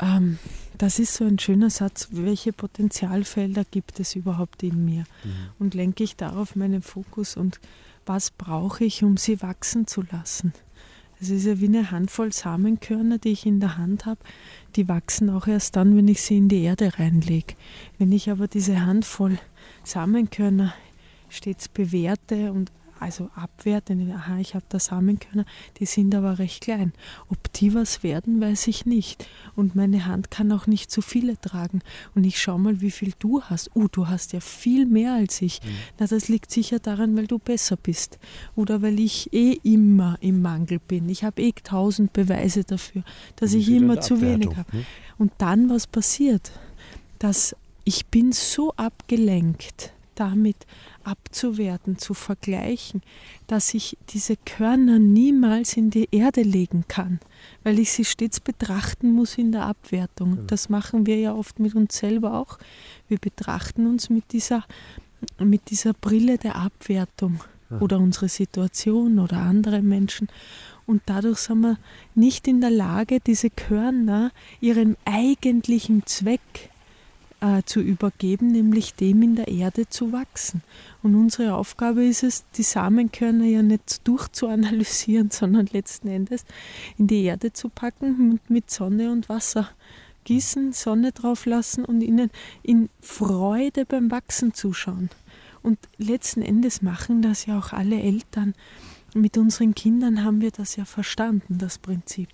[0.00, 0.38] ähm,
[0.76, 5.04] das ist so ein schöner Satz, welche Potenzialfelder gibt es überhaupt in mir?
[5.24, 5.30] Mhm.
[5.58, 7.60] Und lenke ich darauf meinen Fokus und
[8.06, 10.52] was brauche ich, um sie wachsen zu lassen?
[11.20, 14.20] Es ist ja wie eine Handvoll Samenkörner, die ich in der Hand habe.
[14.78, 17.54] Die wachsen auch erst dann, wenn ich sie in die Erde reinlege.
[17.98, 19.36] Wenn ich aber diese Handvoll
[19.82, 20.72] Samenkörner
[21.28, 25.44] stets bewerte und also abwerten, aha, ich habe da Samenkörner,
[25.78, 26.92] die sind aber recht klein.
[27.28, 29.26] Ob die was werden, weiß ich nicht.
[29.56, 31.80] Und meine Hand kann auch nicht so viele tragen.
[32.14, 33.70] Und ich schau mal, wie viel du hast.
[33.74, 35.62] Oh, du hast ja viel mehr als ich.
[35.62, 35.68] Mhm.
[35.98, 38.18] Na, das liegt sicher daran, weil du besser bist.
[38.56, 41.08] Oder weil ich eh immer im Mangel bin.
[41.08, 43.02] Ich habe eh tausend Beweise dafür,
[43.36, 44.76] dass ich immer zu wenig habe.
[44.76, 44.84] Ne?
[45.18, 46.52] Und dann, was passiert?
[47.18, 50.56] Dass ich bin so abgelenkt damit
[51.08, 53.02] abzuwerten, zu vergleichen,
[53.46, 57.18] dass ich diese Körner niemals in die Erde legen kann,
[57.64, 60.36] weil ich sie stets betrachten muss in der Abwertung.
[60.36, 60.46] Genau.
[60.46, 62.58] Das machen wir ja oft mit uns selber auch.
[63.08, 64.64] Wir betrachten uns mit dieser,
[65.38, 67.40] mit dieser Brille der Abwertung
[67.80, 70.28] oder unsere Situation oder andere Menschen.
[70.86, 71.78] Und dadurch sind wir
[72.14, 76.70] nicht in der Lage, diese Körner ihrem eigentlichen Zweck
[77.40, 80.62] äh, zu übergeben, nämlich dem in der Erde zu wachsen.
[81.02, 86.44] Und unsere Aufgabe ist es, die Samenkörner ja nicht durchzuanalysieren, sondern letzten Endes
[86.96, 89.70] in die Erde zu packen und mit Sonne und Wasser
[90.24, 92.30] gießen, Sonne drauf lassen und ihnen
[92.62, 95.08] in Freude beim Wachsen zuschauen.
[95.62, 98.54] Und letzten Endes machen das ja auch alle Eltern
[99.14, 102.28] mit unseren Kindern haben wir das ja verstanden, das Prinzip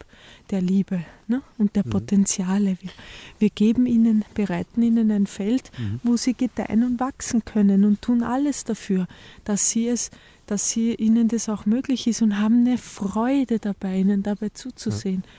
[0.50, 1.42] der Liebe ne?
[1.58, 1.90] und der mhm.
[1.90, 2.76] Potenziale.
[2.80, 2.90] Wir,
[3.38, 6.00] wir, geben ihnen, bereiten ihnen ein Feld, mhm.
[6.02, 9.06] wo sie gedeihen und wachsen können und tun alles dafür,
[9.44, 10.10] dass sie es,
[10.46, 15.22] dass sie ihnen das auch möglich ist und haben eine Freude dabei, ihnen dabei zuzusehen.
[15.24, 15.30] Ja.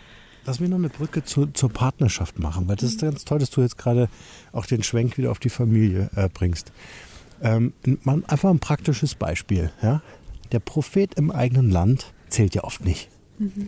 [0.47, 3.07] Lass mich noch eine Brücke zu, zur Partnerschaft machen, weil das ist mhm.
[3.07, 4.09] ganz toll, dass du jetzt gerade
[4.51, 6.71] auch den Schwenk wieder auf die Familie äh, bringst.
[7.41, 7.73] Ähm,
[8.05, 9.71] einfach ein praktisches Beispiel.
[9.81, 10.01] Ja?
[10.55, 13.09] Der Prophet im eigenen Land zählt ja oft nicht.
[13.39, 13.67] Mhm.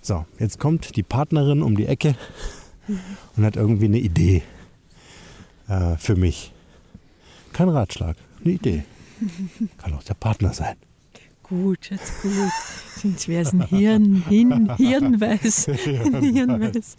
[0.00, 2.14] So, jetzt kommt die Partnerin um die Ecke
[2.86, 3.00] mhm.
[3.36, 4.42] und hat irgendwie eine Idee
[5.66, 6.52] äh, für mich.
[7.52, 8.84] Kein Ratschlag, eine Idee.
[9.78, 10.76] Kann auch der Partner sein.
[11.42, 12.52] Gut, jetzt gut.
[13.02, 15.64] Sonst wäre es ein Hirn, Hirn, Hirnweiß.
[15.74, 16.96] Hirnweiß.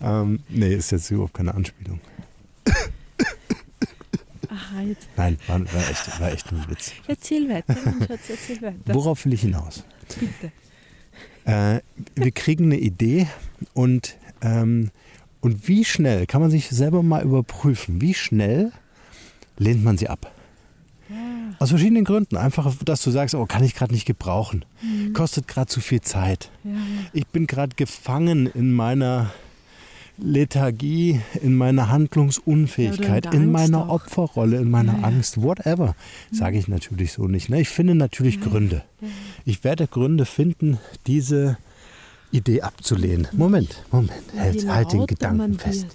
[0.00, 2.00] ähm, nee, ist jetzt überhaupt keine Anspielung.
[4.86, 5.08] Jetzt.
[5.16, 6.92] Nein, war, war, echt, war echt ein Witz.
[7.06, 8.94] Erzähl weiter, Schatz, erzähl weiter.
[8.94, 9.84] Worauf will ich hinaus?
[10.18, 10.52] Bitte.
[11.44, 11.80] Äh,
[12.14, 13.26] wir kriegen eine Idee
[13.74, 14.90] und, ähm,
[15.40, 18.72] und wie schnell, kann man sich selber mal überprüfen, wie schnell
[19.58, 20.32] lehnt man sie ab?
[21.08, 21.16] Ja.
[21.58, 22.36] Aus verschiedenen Gründen.
[22.36, 24.64] Einfach, dass du sagst, oh, kann ich gerade nicht gebrauchen.
[24.82, 25.12] Mhm.
[25.12, 26.50] Kostet gerade zu viel Zeit.
[26.62, 26.72] Ja.
[27.12, 29.32] Ich bin gerade gefangen in meiner
[30.22, 34.02] Lethargie, in meiner Handlungsunfähigkeit, ja, in meiner auch.
[34.02, 35.94] Opferrolle, in meiner ja, Angst, whatever.
[36.30, 37.48] Sage ich natürlich so nicht.
[37.48, 37.60] Ne?
[37.60, 38.84] Ich finde natürlich Gründe.
[39.44, 41.56] Ich werde Gründe finden, diese
[42.32, 43.28] Idee abzulehnen.
[43.32, 45.86] Moment, Moment, halt, halt den Gedanken fest.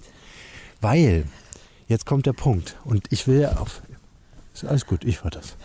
[0.82, 1.26] Weil,
[1.88, 3.82] jetzt kommt der Punkt und ich will ja auf.
[4.54, 5.56] Ist alles gut, ich war das.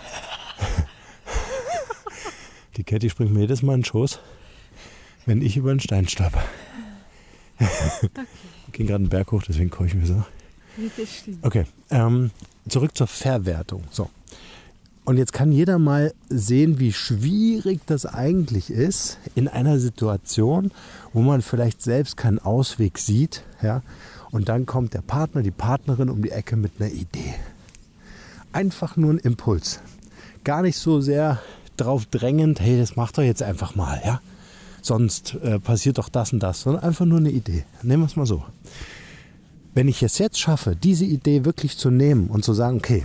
[2.76, 4.20] Die Catty springt mir jedes Mal in den Schoß,
[5.26, 6.44] wenn ich über einen Stein stolper.
[7.60, 8.26] Okay.
[8.72, 10.22] Gehen gerade einen Berg hoch, deswegen komme ich mir so.
[11.42, 12.30] Okay, ähm,
[12.68, 13.84] zurück zur Verwertung.
[13.90, 14.08] So.
[15.04, 20.70] Und jetzt kann jeder mal sehen, wie schwierig das eigentlich ist in einer Situation,
[21.12, 23.42] wo man vielleicht selbst keinen Ausweg sieht.
[23.62, 23.82] Ja?
[24.30, 27.34] Und dann kommt der Partner, die Partnerin um die Ecke mit einer Idee.
[28.52, 29.80] Einfach nur ein Impuls.
[30.44, 31.40] Gar nicht so sehr
[31.76, 34.00] drauf drängend, hey, das macht doch jetzt einfach mal.
[34.04, 34.20] Ja?
[34.86, 37.64] Sonst äh, passiert doch das und das, sondern einfach nur eine Idee.
[37.82, 38.44] Nehmen wir es mal so.
[39.74, 43.04] Wenn ich es jetzt schaffe, diese Idee wirklich zu nehmen und zu sagen, okay,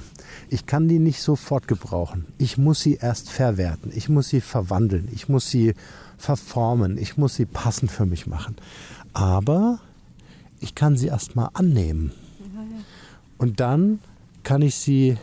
[0.50, 2.26] ich kann die nicht sofort gebrauchen.
[2.38, 3.92] Ich muss sie erst verwerten.
[3.96, 5.08] Ich muss sie verwandeln.
[5.14, 5.74] Ich muss sie
[6.18, 6.98] verformen.
[6.98, 8.56] Ich muss sie passend für mich machen.
[9.14, 9.80] Aber
[10.60, 12.12] ich kann sie erst mal annehmen.
[13.38, 14.00] Und dann
[14.44, 15.18] kann ich sie,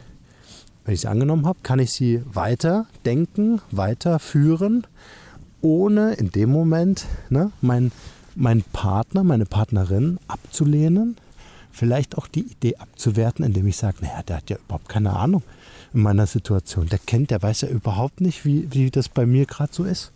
[0.84, 4.86] wenn ich sie angenommen habe, kann ich sie weiter denken, weiter führen
[5.62, 7.92] ohne in dem Moment ne, meinen
[8.34, 11.16] mein Partner, meine Partnerin abzulehnen,
[11.70, 15.42] vielleicht auch die Idee abzuwerten, indem ich sage, naja, der hat ja überhaupt keine Ahnung
[15.94, 16.88] in meiner Situation.
[16.88, 20.12] Der kennt, der weiß ja überhaupt nicht, wie, wie das bei mir gerade so ist.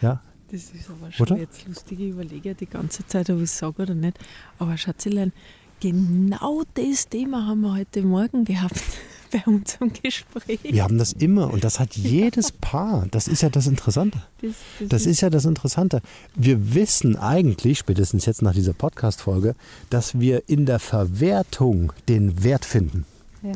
[0.00, 0.20] Ja.
[0.50, 1.36] Das ist aber schon oder?
[1.36, 4.18] jetzt lustig, ich überlege die ganze Zeit, ob ich es sage oder nicht.
[4.58, 5.32] Aber Schatzelein,
[5.80, 8.82] genau das Thema haben wir heute Morgen gehabt
[9.32, 10.60] bei unserem Gespräch.
[10.62, 13.06] Wir haben das immer und das hat jedes Paar.
[13.10, 14.22] Das ist ja das Interessante.
[14.40, 16.00] Das, das, das ist ja das Interessante.
[16.34, 19.54] Wir wissen eigentlich, spätestens jetzt nach dieser Podcast-Folge,
[19.90, 23.04] dass wir in der Verwertung den Wert finden.
[23.42, 23.52] Ja.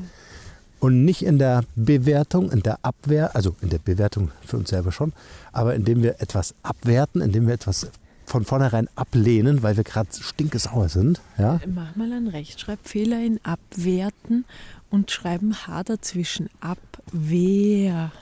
[0.81, 4.91] Und nicht in der Bewertung, in der Abwehr, also in der Bewertung für uns selber
[4.91, 5.13] schon,
[5.53, 7.87] aber indem wir etwas abwerten, indem wir etwas
[8.27, 11.21] von vornherein ablehnen, weil wir gerade stinkesauer sind.
[11.39, 11.61] Ja?
[11.67, 14.45] Mach mal einen Rechtschreibfehler in abwerten
[14.93, 16.49] und schreiben H dazwischen.
[16.61, 18.13] Abwehr.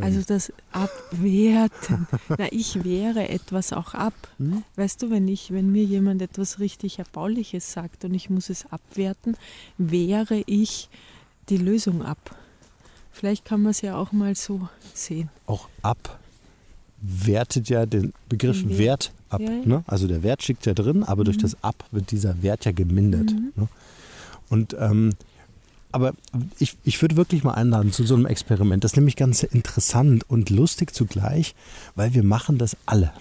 [0.00, 2.06] Also das Abwerten.
[2.28, 4.14] Na, ich wehre etwas auch ab.
[4.38, 4.62] Hm?
[4.76, 8.70] Weißt du, wenn ich, wenn mir jemand etwas richtig Erbauliches sagt und ich muss es
[8.70, 9.36] abwerten,
[9.78, 10.88] wehre ich
[11.48, 12.36] die Lösung ab.
[13.10, 15.28] Vielleicht kann man es ja auch mal so sehen.
[15.46, 16.20] Auch ab
[17.00, 18.78] wertet ja den Begriff Den Wert.
[18.78, 19.40] Wert ab.
[19.40, 19.66] Ja, ja.
[19.66, 19.84] Ne?
[19.86, 23.32] Also der Wert steckt ja drin, aber durch das Ab wird dieser Wert ja gemindert.
[23.32, 23.52] Mhm.
[23.56, 23.68] Ne?
[24.50, 25.12] Und ähm,
[25.92, 26.12] aber
[26.58, 28.84] ich, ich würde wirklich mal einladen zu so einem Experiment.
[28.84, 31.54] Das ist nämlich ganz interessant und lustig zugleich,
[31.96, 33.12] weil wir machen das alle.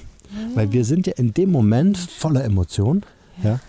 [0.54, 3.04] Weil wir sind ja in dem Moment voller Emotion.
[3.44, 3.60] Ja?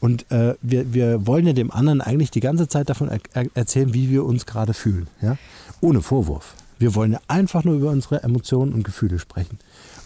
[0.00, 3.92] Und äh, wir, wir wollen ja dem anderen eigentlich die ganze Zeit davon er erzählen,
[3.92, 5.08] wie wir uns gerade fühlen.
[5.20, 5.36] Ja?
[5.80, 6.54] Ohne Vorwurf.
[6.78, 9.58] Wir wollen ja einfach nur über unsere Emotionen und Gefühle sprechen.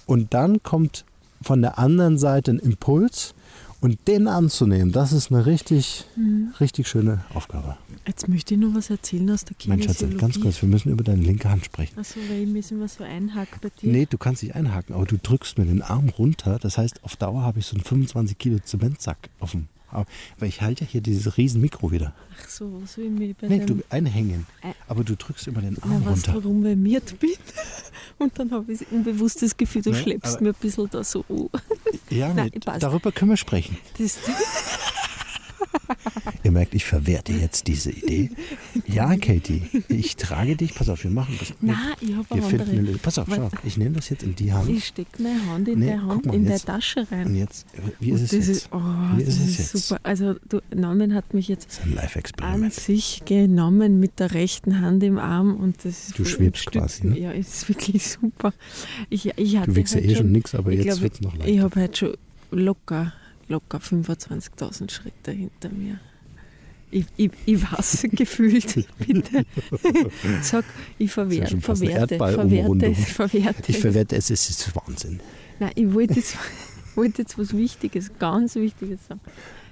[0.06, 1.04] Und dann kommt
[1.42, 3.34] von der anderen Seite ein Impuls
[3.82, 6.04] und den anzunehmen, das ist eine richtig,
[6.60, 7.76] richtig schöne Aufgabe.
[8.06, 10.20] Jetzt möchte ich noch was erzählen aus der Mein Schatz, Kinesiologie.
[10.20, 11.98] ganz kurz, wir müssen über deine linke Hand sprechen.
[11.98, 13.92] Achso, weil ich müssen wir so einhaken bei dir.
[13.92, 16.58] Nee, du kannst dich einhaken, aber du drückst mir den Arm runter.
[16.60, 19.66] Das heißt, auf Dauer habe ich so einen 25 Kilo Zementsack auf dem
[20.38, 22.14] Weil ich halte ja hier dieses riesen Mikro wieder.
[22.42, 24.46] Ach so, so wie mir bei Nee, du einhängen.
[24.88, 26.44] Aber du drückst immer den Na, Arm weißt du, runter.
[26.44, 27.30] warum ich miert bin?
[28.18, 31.02] Und dann habe ich unbewusst das Gefühl, du Ne, schleppst aber- mir ein bisschen da
[31.04, 31.48] so an.
[32.10, 33.76] Ja, Nein, nee, darüber können wir sprechen.
[33.98, 34.18] Das,
[36.44, 38.30] Ihr merkt, ich verwerte jetzt diese Idee.
[38.86, 40.74] Ja, Katie, ich trage dich.
[40.74, 41.52] Pass auf, wir machen das.
[41.60, 42.44] Nein, ich habe eine
[42.80, 42.98] andere.
[42.98, 44.68] Pass auf, schau, ich nehme das jetzt in die Hand.
[44.68, 47.34] Ich stecke meine Hand in Nee, der Hand mal, in jetzt- der Tasche Und rein.
[47.36, 47.66] jetzt,
[48.00, 48.48] wie ist Und es jetzt?
[48.48, 48.80] Ist, oh,
[49.16, 49.88] Wie das ist es jetzt?
[49.88, 50.00] super.
[50.02, 54.80] Also, du, Norman hat mich jetzt Das ist ein an sich genommen mit der rechten
[54.80, 57.18] Hand im Arm und das Du schwebst quasi, ne?
[57.18, 58.52] Ja, es ist wirklich super.
[59.10, 61.20] Ich, ich hatte Du wiegst ja heute eh schon nichts, aber ich jetzt wird es
[61.20, 61.62] noch Ich leichter.
[61.62, 62.16] habe heute schon
[62.50, 63.12] locker,
[63.48, 65.98] locker 25.000 Schritte hinter mir.
[66.90, 69.46] Ich, ich, ich weiß gefühlt, bitte.
[70.42, 70.64] Sag,
[70.98, 72.94] ich ja verwerte, verwerte, Erdballumrundung.
[72.94, 73.62] verwerte.
[73.70, 75.20] Ich verwerte es, es ist Wahnsinn.
[75.58, 76.36] Nein, ich wollte jetzt,
[76.94, 79.20] wollte jetzt was Wichtiges, ganz Wichtiges sagen.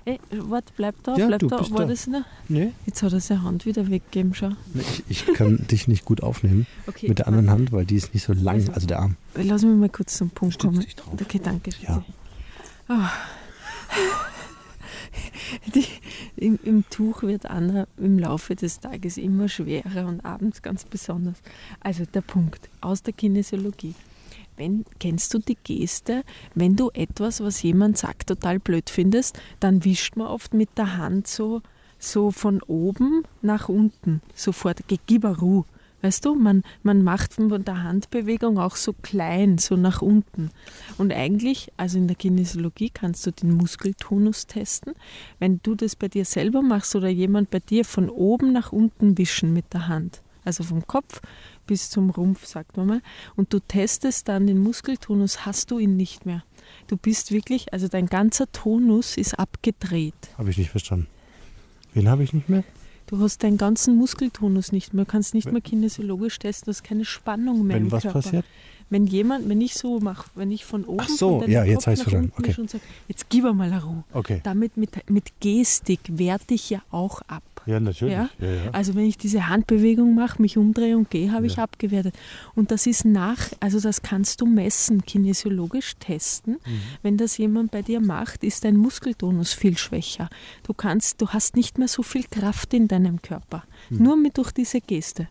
[0.07, 1.51] Ey, warte, bleib da, Ja, bleib da.
[1.73, 1.85] War da.
[1.89, 2.25] das noch?
[2.49, 4.53] Nee, Jetzt hat er seine Hand wieder weggegeben, schau.
[4.75, 8.15] ich, ich kann dich nicht gut aufnehmen Okay, mit der anderen Hand, weil die ist
[8.15, 9.17] nicht so lang, Also- also der Arm.
[9.35, 11.19] Lass mich mal kurz zum Punkt Stütz kommen.
[11.21, 11.71] Okay, danke.
[11.83, 12.03] Ja.
[12.89, 13.11] Schatzi.
[15.75, 15.87] Die,
[16.37, 21.39] im, Im Tuch wird Anna im Laufe des Tages immer schwerer und abends ganz besonders.
[21.81, 23.95] Also der Punkt aus der Kinesiologie.
[24.57, 26.23] Wenn, kennst du die Geste,
[26.55, 30.99] wenn du etwas, was jemand sagt, total blöd findest, dann wischt man oft mit der
[30.99, 31.63] Hand so,
[31.99, 35.65] so von oben nach unten, sofort, Gegibaru.
[36.03, 40.51] Weißt du, man, man macht von der Handbewegung auch so klein, so nach unten.
[40.97, 44.95] Und eigentlich, also in der Kinesiologie kannst du den Muskeltonus testen.
[45.39, 49.19] Wenn du das bei dir selber machst oder jemand bei dir von oben nach unten
[49.19, 51.21] wischen mit der Hand, also vom Kopf
[51.67, 53.03] bis zum Rumpf, sagt man mal,
[53.37, 56.43] und du testest dann den Muskeltonus, hast du ihn nicht mehr.
[56.87, 60.15] Du bist wirklich, also dein ganzer Tonus ist abgedreht.
[60.39, 61.07] Habe ich nicht verstanden.
[61.93, 62.65] Wen habe ich nicht mehr?
[63.11, 67.05] Du hast deinen ganzen Muskeltonus nicht mehr, kannst nicht mehr kinesiologisch testen, du hast keine
[67.05, 68.23] Spannung mehr Wenn im was Körper.
[68.23, 68.45] passiert?
[68.89, 71.87] Wenn jemand, wenn ich so mache, wenn ich von oben Ach so, von ja, jetzt
[71.87, 72.49] Kopf nach unten Okay.
[72.49, 74.05] wische und sag, jetzt gib mal eine Ruhe.
[74.13, 74.41] Okay.
[74.45, 77.43] Damit mit, mit Gestik werte ich ja auch ab.
[77.67, 78.15] Ja, natürlich.
[78.15, 78.31] Ja?
[78.39, 78.71] Ja, ja.
[78.73, 82.15] Also wenn ich diese Handbewegung mache, mich umdrehe und gehe, habe ich abgewertet.
[82.55, 86.55] Und das ist nach, also das kannst du messen, kinesiologisch testen.
[86.55, 86.81] Mhm.
[87.03, 90.29] Wenn das jemand bei dir macht, ist dein Muskeltonus viel schwächer.
[90.63, 93.65] Du kannst, du hast nicht mehr so viel Kraft in deinem Körper.
[93.89, 94.03] Mhm.
[94.03, 95.29] Nur mit durch diese Geste.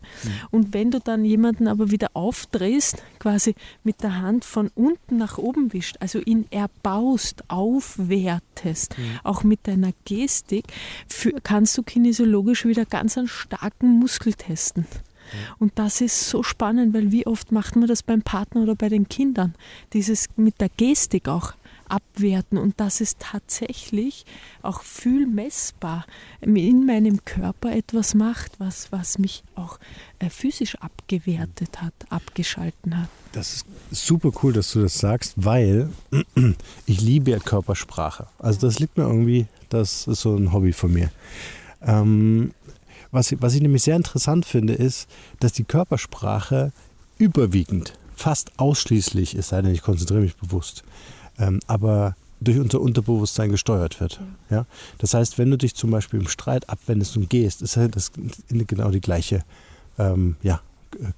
[0.50, 5.38] Und wenn du dann jemanden aber wieder aufdrehst, quasi mit der Hand von unten nach
[5.38, 9.04] oben wischt, also ihn erbaust, aufwertest, Mhm.
[9.24, 10.64] auch mit deiner Gestik,
[11.08, 14.86] für, kannst du kinesiologisch wieder ganz einen starken Muskel testen.
[15.58, 18.88] Und das ist so spannend, weil wie oft macht man das beim Partner oder bei
[18.88, 19.54] den Kindern?
[19.92, 21.52] Dieses mit der Gestik auch
[21.90, 24.24] abwerten und dass es tatsächlich
[24.62, 26.06] auch fühlmessbar
[26.40, 29.78] in meinem Körper etwas macht, was, was mich auch
[30.18, 33.08] äh, physisch abgewertet hat, abgeschalten hat.
[33.32, 35.90] Das ist super cool, dass du das sagst, weil
[36.86, 38.26] ich liebe Körpersprache.
[38.38, 41.10] Also das liegt mir irgendwie, das ist so ein Hobby von mir.
[41.82, 42.52] Ähm,
[43.12, 45.08] was, was ich nämlich sehr interessant finde, ist,
[45.40, 46.72] dass die Körpersprache
[47.18, 50.84] überwiegend, fast ausschließlich, es sei denn, ich konzentriere mich bewusst,
[51.40, 54.20] ähm, aber durch unser Unterbewusstsein gesteuert wird.
[54.50, 54.66] Ja?
[54.98, 58.12] Das heißt, wenn du dich zum Beispiel im Streit abwendest und gehst, ist das
[58.48, 59.44] genau die gleiche
[59.98, 60.60] ähm, ja,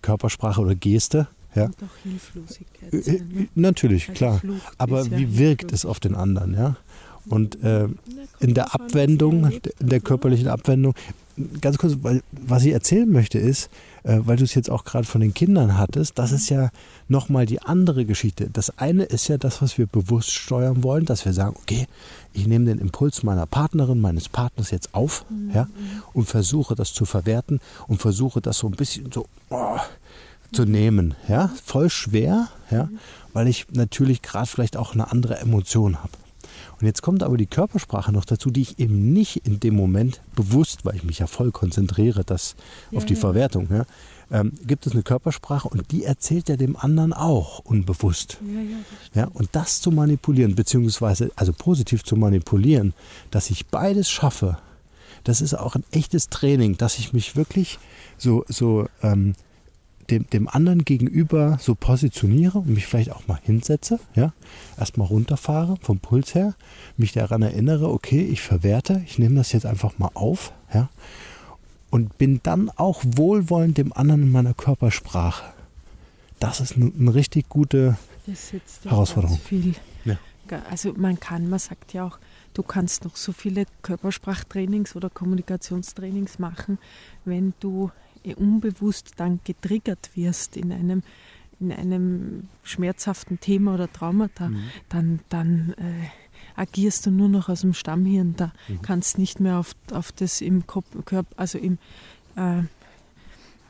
[0.02, 1.28] Körpersprache oder Geste.
[1.54, 1.66] Ja?
[1.66, 3.04] Und auch Hilflosigkeit.
[3.04, 3.48] Sein, äh, ne?
[3.54, 4.38] Natürlich, Also klar.
[4.38, 6.76] Flucht Aber ja wie wirkt es auf den anderen, ja?
[7.26, 7.86] Und äh,
[8.40, 9.48] in der Abwendung,
[9.78, 10.94] in der körperlichen Abwendung,
[11.60, 13.70] ganz kurz, weil was ich erzählen möchte ist,
[14.04, 16.70] äh, weil du es jetzt auch gerade von den Kindern hattest, das ist ja
[17.08, 18.48] nochmal die andere Geschichte.
[18.52, 21.86] Das eine ist ja das, was wir bewusst steuern wollen, dass wir sagen, okay,
[22.32, 25.52] ich nehme den Impuls meiner Partnerin, meines Partners jetzt auf mhm.
[25.54, 25.68] ja,
[26.12, 29.78] und versuche das zu verwerten und versuche das so ein bisschen so oh,
[30.52, 31.14] zu nehmen.
[31.28, 32.98] Ja, voll schwer, ja, mhm.
[33.32, 36.12] weil ich natürlich gerade vielleicht auch eine andere Emotion habe.
[36.82, 40.20] Und jetzt kommt aber die Körpersprache noch dazu, die ich eben nicht in dem Moment
[40.34, 42.56] bewusst, weil ich mich ja voll konzentriere, das
[42.90, 43.20] ja, auf die ja.
[43.20, 43.86] Verwertung, ja,
[44.32, 48.38] ähm, gibt es eine Körpersprache und die erzählt ja dem anderen auch unbewusst.
[49.14, 52.94] Ja, ja, und das zu manipulieren, beziehungsweise also positiv zu manipulieren,
[53.30, 54.58] dass ich beides schaffe,
[55.22, 57.78] das ist auch ein echtes Training, dass ich mich wirklich
[58.18, 59.34] so, so ähm,
[60.10, 64.32] dem, dem anderen gegenüber so positioniere und mich vielleicht auch mal hinsetze, ja,
[64.78, 66.54] erstmal runterfahre vom Puls her,
[66.96, 70.88] mich daran erinnere, okay, ich verwerte, ich nehme das jetzt einfach mal auf, ja,
[71.90, 75.44] und bin dann auch wohlwollend dem anderen in meiner Körpersprache.
[76.40, 77.96] Das ist eine, eine richtig gute
[78.84, 79.38] Herausforderung.
[80.04, 80.16] Ja.
[80.68, 82.18] Also man kann, man sagt ja auch,
[82.54, 86.78] du kannst noch so viele Körpersprachtrainings oder Kommunikationstrainings machen,
[87.24, 87.90] wenn du
[88.36, 91.02] unbewusst dann getriggert wirst in einem,
[91.60, 94.62] in einem schmerzhaften Thema oder Traumata, mhm.
[94.88, 96.08] dann, dann äh,
[96.56, 98.34] agierst du nur noch aus dem Stammhirn.
[98.36, 98.82] Da mhm.
[98.82, 101.78] kannst nicht mehr auf, auf das im Kopf, Körper, also im
[102.36, 102.62] äh,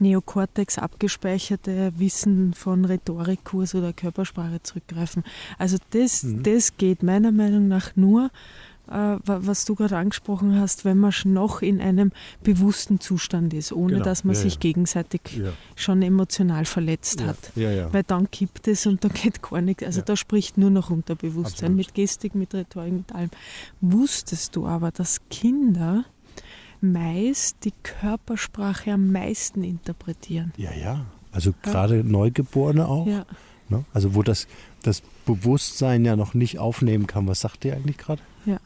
[0.02, 5.22] Neokortex abgespeicherte Wissen von Rhetorikkurs oder Körpersprache zurückgreifen.
[5.58, 6.42] Also das, mhm.
[6.42, 8.30] das geht meiner Meinung nach nur,
[8.92, 12.12] was du gerade angesprochen hast, wenn man noch in einem
[12.42, 14.04] bewussten Zustand ist, ohne genau.
[14.04, 14.60] dass man ja, sich ja.
[14.60, 15.52] gegenseitig ja.
[15.76, 17.38] schon emotional verletzt hat.
[17.54, 19.82] Weil dann gibt es und da geht gar nichts.
[19.82, 21.76] Also da spricht nur noch Unterbewusstsein Absolut.
[21.76, 23.30] mit Gestik, mit Rhetorik, mit allem.
[23.80, 26.04] Wusstest du aber, dass Kinder
[26.80, 30.52] meist die Körpersprache am meisten interpretieren?
[30.56, 31.06] Ja, ja.
[31.30, 33.06] Also gerade Neugeborene auch.
[33.06, 33.24] Ja.
[33.68, 33.84] Ne?
[33.94, 34.46] Also wo das,
[34.82, 37.26] das Bewusstsein ja noch nicht aufnehmen kann.
[37.26, 38.20] Was sagt ihr eigentlich gerade?
[38.44, 38.58] Ja.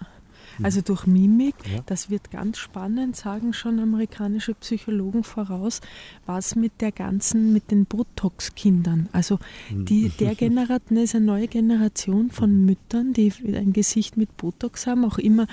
[0.62, 1.80] Also durch Mimik, ja.
[1.86, 5.80] das wird ganz spannend, sagen schon amerikanische Psychologen voraus,
[6.24, 9.38] was mit der ganzen, mit den Botox-Kindern, also
[9.70, 10.12] die, mhm.
[10.20, 15.18] der Generation ist eine neue Generation von Müttern, die ein Gesicht mit Botox haben, auch
[15.18, 15.46] immer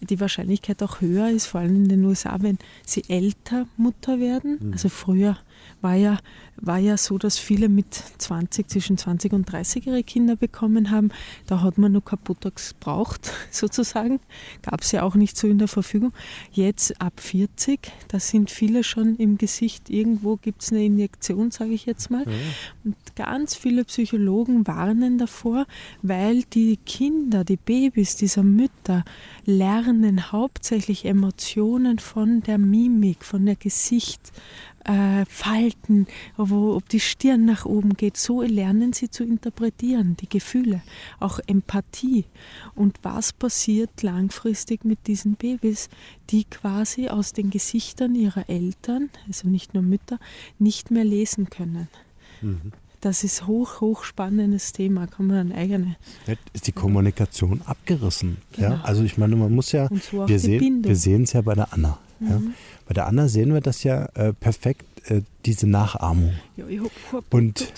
[0.00, 4.58] die Wahrscheinlichkeit auch höher ist, vor allem in den USA, wenn sie älter Mutter werden.
[4.60, 4.72] Mhm.
[4.72, 5.36] Also früher
[5.80, 6.18] war ja,
[6.56, 11.10] war ja so, dass viele mit 20, zwischen 20 und 30 ihre Kinder bekommen haben.
[11.46, 14.20] Da hat man nur kein Botox braucht, sozusagen.
[14.62, 16.12] Gab es ja auch nicht so in der Verfügung.
[16.50, 21.70] Jetzt ab 40, da sind viele schon im Gesicht, irgendwo gibt es eine Injektion, sage
[21.70, 22.24] ich jetzt mal.
[22.26, 22.32] Ja.
[22.84, 25.66] Und ganz viele Psychologen warnen davor,
[26.02, 29.04] weil die Kinder, die Babys dieser Mütter
[29.44, 34.32] lernen hauptsächlich Emotionen von der Mimik, von der Gesicht
[34.88, 38.16] äh, Falten, wo, ob die Stirn nach oben geht.
[38.16, 40.82] So lernen sie zu interpretieren, die Gefühle,
[41.20, 42.24] auch Empathie.
[42.74, 45.88] Und was passiert langfristig mit diesen Babys,
[46.30, 50.18] die quasi aus den Gesichtern ihrer Eltern, also nicht nur Mütter,
[50.58, 51.88] nicht mehr lesen können?
[52.40, 52.72] Mhm.
[53.00, 55.96] Das ist hoch, hoch spannendes Thema, kann man ein eigene.
[56.52, 58.38] Ist die Kommunikation abgerissen?
[58.52, 58.70] Genau.
[58.70, 58.80] Ja?
[58.82, 61.72] Also ich meine, man muss ja, so wir, sehen, wir sehen es ja bei der
[61.72, 61.98] Anna.
[62.20, 62.28] Mhm.
[62.28, 62.40] Ja?
[62.86, 66.34] Bei der Anna sehen wir das ja äh, perfekt, äh, diese Nachahmung.
[67.30, 67.72] Und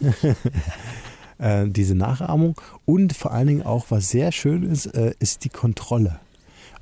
[1.38, 5.50] äh, diese Nachahmung und vor allen Dingen auch, was sehr schön ist, äh, ist die
[5.50, 6.20] Kontrolle.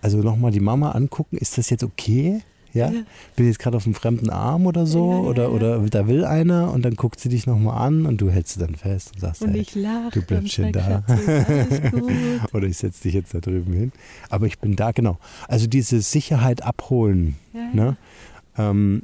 [0.02, 2.42] Also nochmal die Mama angucken, ist das jetzt okay?
[2.76, 2.90] Ja?
[2.90, 3.00] ja.
[3.34, 6.24] Bin jetzt gerade auf einem fremden Arm oder so ja, ja, oder, oder da will
[6.24, 9.20] einer und dann guckt sie dich nochmal an und du hältst sie dann fest und
[9.20, 11.02] sagst, und hey, ich lach, du bleibst schön da.
[12.52, 13.92] oder ich setze dich jetzt da drüben hin.
[14.30, 15.18] Aber ich bin da, genau.
[15.48, 17.36] Also diese Sicherheit abholen.
[17.72, 17.96] Ne?
[18.58, 19.02] Ähm,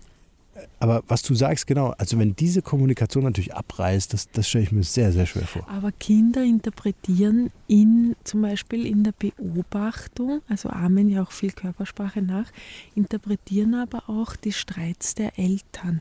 [0.83, 4.73] aber was du sagst, genau, also wenn diese Kommunikation natürlich abreißt, das, das stelle ich
[4.73, 5.65] mir sehr, sehr schwer vor.
[5.69, 12.21] Aber Kinder interpretieren in, zum Beispiel in der Beobachtung, also ahmen ja auch viel Körpersprache
[12.21, 12.51] nach,
[12.97, 16.01] interpretieren aber auch die Streits der Eltern.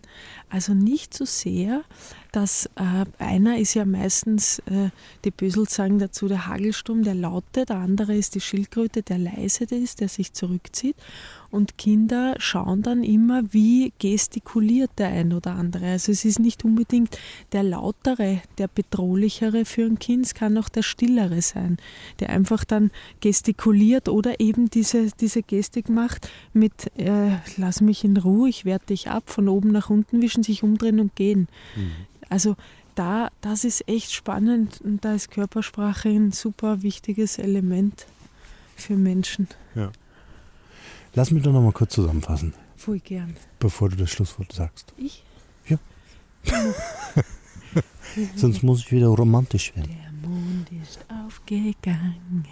[0.50, 1.84] Also nicht so sehr,
[2.32, 4.90] dass äh, einer ist ja meistens, äh,
[5.26, 9.66] die Bösel sagen dazu, der Hagelsturm, der laute, der andere ist die Schildkröte, der leise
[9.66, 10.96] ist, der sich zurückzieht.
[11.52, 15.92] Und Kinder schauen dann immer, wie gestikuliert der ein oder andere.
[15.92, 17.18] Also es ist nicht unbedingt
[17.52, 21.78] der lautere, der bedrohlichere für ein Kind, es kann auch der stillere sein,
[22.20, 22.90] der einfach dann
[23.20, 28.86] gestikuliert oder eben diese, diese Gestik macht mit äh, lass mich in Ruhe, ich werde
[28.88, 31.48] dich ab, von oben nach unten wischen, sich umdrehen und gehen.
[31.76, 31.92] Mhm.
[32.30, 32.56] Also
[32.96, 38.06] da, das ist echt spannend und da ist Körpersprache ein super wichtiges Element
[38.76, 39.48] für Menschen.
[39.76, 39.92] Ja.
[41.14, 43.36] Lass mich doch noch mal kurz zusammenfassen, Voll gern.
[43.60, 44.94] bevor du das Schlusswort sagst.
[44.98, 45.24] Ich?
[48.36, 49.90] Sonst muss ich wieder romantisch werden.
[49.92, 52.46] Der Mond ist aufgegangen,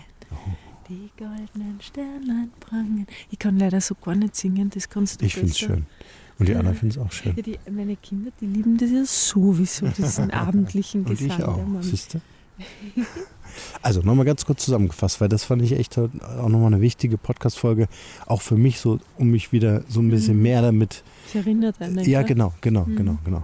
[0.88, 3.07] die goldenen Sternlein prangen.
[3.32, 5.86] Ich kann leider so gar nicht singen, das kannst du Ich finde es schön.
[6.38, 7.36] Und die anderen finden es auch schön.
[7.36, 11.30] Ja, die, meine Kinder, die lieben das ja sowieso, diesen abendlichen Und Gesang.
[11.32, 12.22] ich der auch, siehst du?
[13.82, 16.07] Also nochmal ganz kurz zusammengefasst, weil das fand ich echt auch
[16.47, 17.88] nochmal eine wichtige Podcast-Folge,
[18.26, 20.43] auch für mich so, um mich wieder so ein bisschen Mhm.
[20.43, 21.03] mehr damit.
[21.26, 21.99] Das erinnert einen.
[22.07, 22.95] Ja, genau, genau, Mhm.
[22.95, 23.43] genau, genau.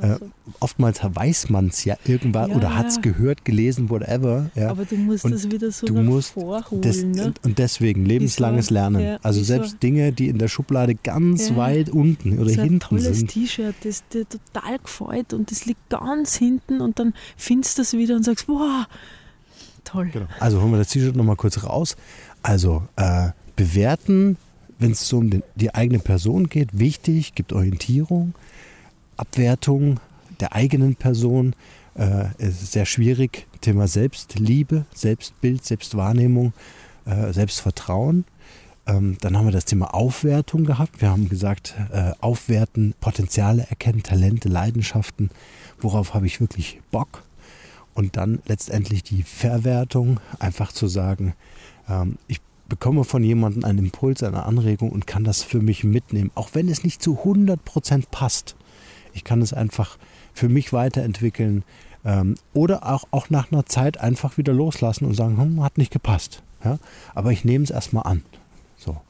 [0.00, 0.18] Auch Äh.
[0.60, 4.50] Oftmals weiß man es ja irgendwann Ja, oder hat es gehört, gelesen, whatever.
[4.54, 4.70] Ja.
[4.70, 6.82] Aber du musst Und das wieder so du musst vorholen.
[6.82, 7.32] Das, ne?
[7.44, 9.02] und, deswegen lebenslanges so- Lernen.
[9.02, 12.68] ja, also selbst so- Dinge, die in der Schublade ganz weit unten oder so ein
[12.68, 13.30] hinten tolles sind.
[13.30, 17.92] T-Shirt, das dir total gefällt und das liegt ganz hinten und dann findest du es
[17.92, 18.86] wieder und sagst, wow,
[19.84, 20.10] toll.
[20.12, 20.26] Genau.
[20.40, 21.96] Also holen wir das T-Shirt nochmal kurz raus.
[22.42, 24.36] Also äh, bewerten,
[24.78, 28.34] wenn es so um den, die eigene Person geht, wichtig, gibt Orientierung,
[29.16, 30.00] Abwertung
[30.40, 31.54] der eigenen Person.
[31.94, 33.46] Äh, es ist sehr schwierig.
[33.60, 36.52] Thema Selbstliebe, Selbstbild, Selbstwahrnehmung,
[37.06, 38.24] äh, Selbstvertrauen.
[38.86, 41.00] Ähm, dann haben wir das Thema Aufwertung gehabt.
[41.00, 45.30] Wir haben gesagt, äh, aufwerten, Potenziale erkennen, Talente, Leidenschaften.
[45.80, 47.22] Worauf habe ich wirklich Bock?
[47.94, 51.34] Und dann letztendlich die Verwertung, einfach zu sagen,
[51.88, 56.30] ähm, ich bekomme von jemandem einen Impuls, eine Anregung und kann das für mich mitnehmen,
[56.34, 58.56] auch wenn es nicht zu 100% passt.
[59.12, 59.98] Ich kann es einfach
[60.32, 61.64] für mich weiterentwickeln
[62.04, 65.92] ähm, oder auch, auch nach einer Zeit einfach wieder loslassen und sagen, hm, hat nicht
[65.92, 66.42] gepasst.
[66.64, 66.78] Ja?
[67.14, 68.22] Aber ich nehme es erstmal an.
[68.76, 69.00] So.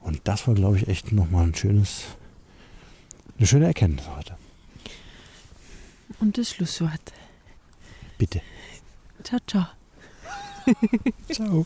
[0.00, 2.04] Und das war, glaube ich, echt nochmal ein schönes,
[3.38, 4.36] eine schöne Erkenntnis heute.
[6.20, 7.12] Und das Schlusswort.
[8.18, 8.42] Bitte.
[9.22, 9.66] Ciao, ciao.
[11.32, 11.64] Ciao.